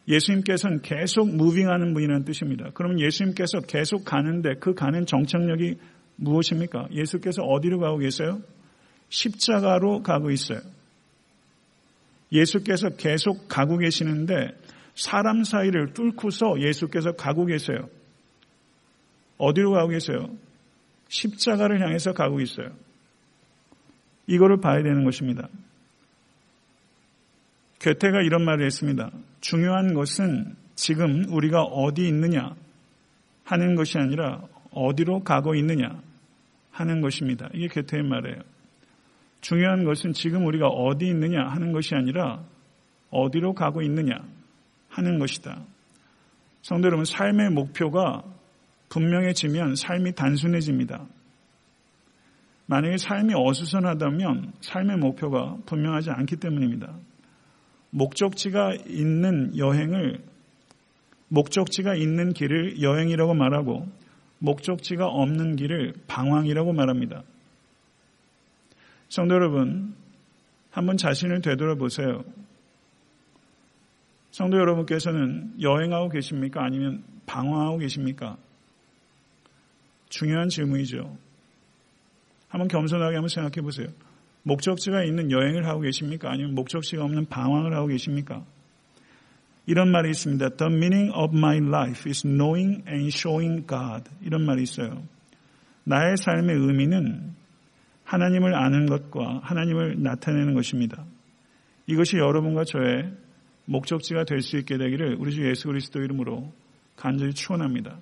예수님께서는 0.06 0.82
계속 0.82 1.34
무빙하는 1.34 1.94
분이라는 1.94 2.26
뜻입니다. 2.26 2.70
그러면 2.74 3.00
예수님께서 3.00 3.60
계속 3.60 4.04
가는데 4.04 4.56
그 4.60 4.74
가는 4.74 5.06
정착력이 5.06 5.76
무엇입니까? 6.16 6.88
예수께서 6.92 7.42
어디로 7.42 7.78
가고 7.78 7.96
계세요? 7.96 8.38
십자가로 9.08 10.02
가고 10.02 10.30
있어요. 10.30 10.60
예수께서 12.30 12.90
계속 12.90 13.48
가고 13.48 13.78
계시는데 13.78 14.50
사람 14.94 15.44
사이를 15.44 15.94
뚫고서 15.94 16.60
예수께서 16.60 17.12
가고 17.12 17.46
계세요. 17.46 17.88
어디로 19.38 19.72
가고 19.72 19.88
계세요? 19.88 20.28
십자가를 21.08 21.80
향해서 21.80 22.12
가고 22.12 22.40
있어요. 22.40 22.70
이거를 24.26 24.60
봐야 24.60 24.82
되는 24.82 25.04
것입니다. 25.04 25.48
괴테가 27.80 28.22
이런 28.22 28.44
말을 28.44 28.64
했습니다. 28.64 29.10
중요한 29.40 29.94
것은 29.94 30.54
지금 30.74 31.24
우리가 31.28 31.62
어디 31.62 32.06
있느냐 32.06 32.54
하는 33.44 33.74
것이 33.74 33.98
아니라 33.98 34.42
어디로 34.70 35.24
가고 35.24 35.54
있느냐 35.56 36.00
하는 36.70 37.00
것입니다. 37.00 37.48
이게 37.52 37.68
괴테의 37.68 38.04
말이에요. 38.04 38.38
중요한 39.40 39.84
것은 39.84 40.12
지금 40.12 40.46
우리가 40.46 40.68
어디 40.68 41.08
있느냐 41.08 41.44
하는 41.48 41.72
것이 41.72 41.94
아니라 41.94 42.44
어디로 43.10 43.54
가고 43.54 43.82
있느냐 43.82 44.24
하는 44.92 45.18
것이다. 45.18 45.64
성도 46.62 46.86
여러분, 46.86 47.04
삶의 47.04 47.50
목표가 47.50 48.22
분명해지면 48.88 49.74
삶이 49.74 50.12
단순해집니다. 50.12 51.06
만약에 52.66 52.96
삶이 52.98 53.34
어수선하다면 53.34 54.52
삶의 54.60 54.98
목표가 54.98 55.56
분명하지 55.66 56.10
않기 56.10 56.36
때문입니다. 56.36 56.94
목적지가 57.90 58.74
있는 58.86 59.56
여행을 59.56 60.22
목적지가 61.28 61.94
있는 61.94 62.32
길을 62.32 62.82
여행이라고 62.82 63.34
말하고 63.34 63.88
목적지가 64.38 65.06
없는 65.06 65.56
길을 65.56 65.94
방황이라고 66.06 66.72
말합니다. 66.72 67.22
성도 69.08 69.34
여러분, 69.34 69.94
한번 70.70 70.96
자신을 70.96 71.42
되돌아보세요. 71.42 72.24
성도 74.32 74.58
여러분께서는 74.58 75.60
여행하고 75.60 76.08
계십니까? 76.08 76.64
아니면 76.64 77.04
방황하고 77.26 77.78
계십니까? 77.78 78.38
중요한 80.08 80.48
질문이죠. 80.48 81.16
한번 82.48 82.68
겸손하게 82.68 83.16
한번 83.16 83.28
생각해 83.28 83.62
보세요. 83.62 83.88
목적지가 84.42 85.04
있는 85.04 85.30
여행을 85.30 85.66
하고 85.66 85.82
계십니까? 85.82 86.30
아니면 86.30 86.54
목적지가 86.54 87.04
없는 87.04 87.26
방황을 87.26 87.74
하고 87.74 87.88
계십니까? 87.88 88.42
이런 89.66 89.92
말이 89.92 90.10
있습니다. 90.10 90.48
The 90.56 90.72
meaning 90.74 91.12
of 91.14 91.36
my 91.36 91.58
life 91.58 92.08
is 92.08 92.22
knowing 92.22 92.82
and 92.88 93.08
showing 93.08 93.66
God. 93.66 94.10
이런 94.22 94.44
말이 94.46 94.62
있어요. 94.62 95.02
나의 95.84 96.16
삶의 96.16 96.56
의미는 96.56 97.34
하나님을 98.04 98.54
아는 98.54 98.86
것과 98.86 99.40
하나님을 99.42 100.02
나타내는 100.02 100.54
것입니다. 100.54 101.04
이것이 101.86 102.16
여러분과 102.16 102.64
저의 102.64 103.12
목적지가 103.64 104.24
될 104.24 104.40
수 104.40 104.56
있게 104.58 104.76
되기를 104.76 105.16
우리 105.18 105.32
주 105.32 105.48
예수 105.48 105.68
그리스도 105.68 106.00
이름으로 106.00 106.52
간절히 106.96 107.32
축원합니다. 107.32 107.98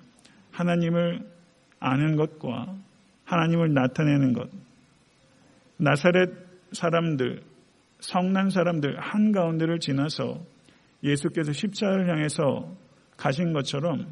하나님을 0.51 1.25
아는 1.79 2.15
것과 2.15 2.75
하나님을 3.25 3.73
나타내는 3.73 4.33
것, 4.33 4.49
나사렛 5.77 6.29
사람들, 6.73 7.41
성난 7.99 8.49
사람들 8.49 8.99
한 8.99 9.31
가운데를 9.31 9.79
지나서 9.79 10.43
예수께서 11.03 11.51
십자를 11.53 12.09
향해서 12.09 12.75
가신 13.17 13.53
것처럼 13.53 14.07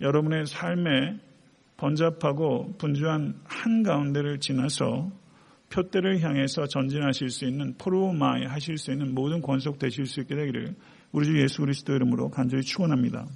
여러분의 0.00 0.46
삶에 0.46 1.18
번잡하고 1.76 2.74
분주한 2.78 3.40
한 3.44 3.82
가운데를 3.82 4.38
지나서 4.38 5.10
표대를 5.70 6.20
향해서 6.22 6.66
전진하실 6.66 7.30
수 7.30 7.44
있는 7.46 7.74
포로마이 7.78 8.44
하실 8.44 8.78
수 8.78 8.92
있는 8.92 9.14
모든 9.14 9.40
권속 9.40 9.78
되실 9.78 10.06
수 10.06 10.20
있게 10.20 10.34
되기를 10.36 10.74
우리 11.12 11.26
주 11.26 11.40
예수 11.40 11.60
그리스도 11.60 11.94
이름으로 11.94 12.30
간절히 12.30 12.62
축원합니다. 12.62 13.26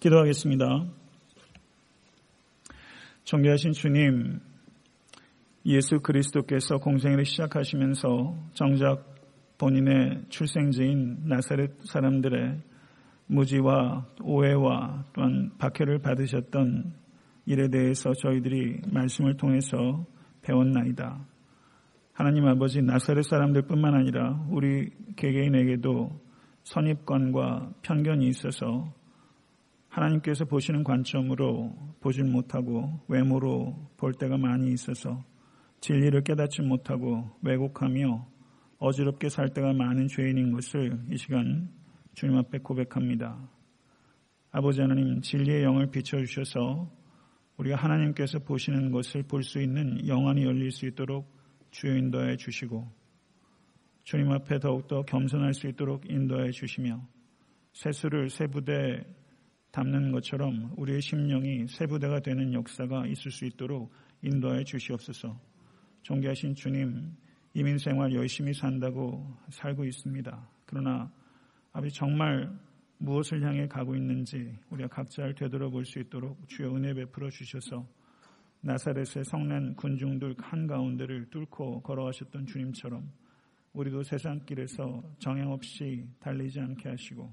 기도하겠습니다. 0.00 0.86
존귀하신 3.24 3.72
주님, 3.72 4.40
예수 5.66 6.00
그리스도께서 6.00 6.78
공생애를 6.78 7.24
시작하시면서 7.24 8.36
정작 8.54 9.04
본인의 9.58 10.24
출생지인 10.28 11.24
나사렛 11.24 11.72
사람들의 11.84 12.60
무지와 13.26 14.06
오해와 14.22 15.04
또한 15.12 15.50
박해를 15.58 15.98
받으셨던 15.98 16.92
일에 17.46 17.68
대해서 17.68 18.12
저희들이 18.12 18.80
말씀을 18.92 19.36
통해서 19.36 20.06
배웠나이다. 20.42 21.18
하나님 22.18 22.48
아버지 22.48 22.82
나사렛 22.82 23.26
사람들 23.26 23.62
뿐만 23.68 23.94
아니라 23.94 24.44
우리 24.50 24.90
개개인에게도 25.14 26.20
선입관과 26.64 27.74
편견이 27.82 28.26
있어서 28.26 28.92
하나님께서 29.88 30.44
보시는 30.44 30.82
관점으로 30.82 31.76
보진 32.00 32.32
못하고 32.32 32.90
외모로 33.06 33.92
볼 33.96 34.14
때가 34.14 34.36
많이 34.36 34.72
있어서 34.72 35.22
진리를 35.80 36.20
깨닫지 36.24 36.62
못하고 36.62 37.30
왜곡하며 37.42 38.26
어지럽게 38.80 39.28
살 39.28 39.50
때가 39.50 39.72
많은 39.72 40.08
죄인인 40.08 40.50
것을 40.50 40.98
이 41.12 41.16
시간 41.16 41.70
주님 42.14 42.36
앞에 42.36 42.58
고백합니다. 42.58 43.48
아버지 44.50 44.80
하나님 44.80 45.20
진리의 45.20 45.62
영을 45.62 45.88
비춰주셔서 45.92 46.90
우리가 47.58 47.76
하나님께서 47.76 48.40
보시는 48.40 48.90
것을 48.90 49.22
볼 49.22 49.44
수 49.44 49.62
있는 49.62 50.08
영안이 50.08 50.42
열릴 50.42 50.72
수 50.72 50.84
있도록 50.84 51.37
주여 51.70 51.96
인도해 51.96 52.36
주시고 52.36 52.90
주님 54.04 54.30
앞에 54.32 54.58
더욱더 54.58 55.02
겸손할 55.02 55.54
수 55.54 55.66
있도록 55.68 56.10
인도해 56.10 56.50
주시며 56.50 57.06
세수를 57.72 58.30
세 58.30 58.46
부대에 58.46 59.04
담는 59.70 60.12
것처럼 60.12 60.72
우리의 60.76 61.00
심령이 61.02 61.66
세 61.68 61.86
부대가 61.86 62.20
되는 62.20 62.52
역사가 62.52 63.06
있을 63.06 63.30
수 63.30 63.44
있도록 63.44 63.92
인도해 64.22 64.64
주시옵소서. 64.64 65.38
존귀하신 66.02 66.54
주님, 66.54 67.14
이민 67.54 67.78
생활 67.78 68.14
열심히 68.14 68.54
산다고 68.54 69.36
살고 69.50 69.84
있습니다. 69.84 70.48
그러나 70.64 71.12
아버지 71.72 71.94
정말 71.94 72.50
무엇을 72.98 73.42
향해 73.42 73.68
가고 73.68 73.94
있는지 73.94 74.56
우리가 74.70 74.88
각자를 74.88 75.34
되돌아볼 75.34 75.84
수 75.84 75.98
있도록 76.00 76.48
주여 76.48 76.74
은혜 76.74 76.94
베풀어 76.94 77.30
주셔서 77.30 77.86
나사렛의 78.68 79.24
성난 79.24 79.74
군중들 79.76 80.34
한가운데를 80.38 81.30
뚫고 81.30 81.80
걸어가셨던 81.80 82.44
주님처럼 82.44 83.10
우리도 83.72 84.02
세상길에서 84.02 85.16
정형 85.18 85.52
없이 85.52 86.06
달리지 86.20 86.60
않게 86.60 86.90
하시고 86.90 87.32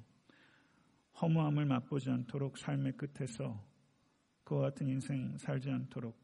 허무함을 1.22 1.66
맛보지 1.66 2.10
않도록 2.10 2.58
삶의 2.58 2.94
끝에서 2.94 3.62
그와 4.46 4.62
같은 4.62 4.88
인생 4.88 5.38
살지 5.38 5.70
않도록 5.72 6.18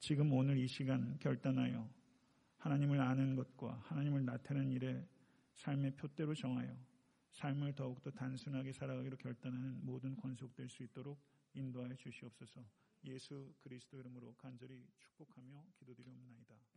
지금 0.00 0.32
오늘 0.32 0.58
이 0.58 0.66
시간 0.66 1.16
결단하여 1.20 1.88
하나님을 2.56 3.00
아는 3.00 3.36
것과 3.36 3.80
하나님을 3.84 4.24
나타내는 4.24 4.72
일에 4.72 5.06
삶의 5.54 5.92
표대로 5.92 6.34
정하여 6.34 6.76
삶을 7.30 7.74
더욱더 7.74 8.10
단순하게 8.10 8.72
살아가기로 8.72 9.16
결단하는 9.16 9.78
모든 9.84 10.16
권속될 10.16 10.68
수 10.68 10.82
있도록 10.82 11.20
인도하여 11.54 11.94
주시옵소서 11.94 12.60
예수 13.04 13.54
그리스도 13.60 13.98
이름으로 13.98 14.34
간절히 14.34 14.86
축복하며 14.98 15.64
기도드리옵나이다. 15.78 16.69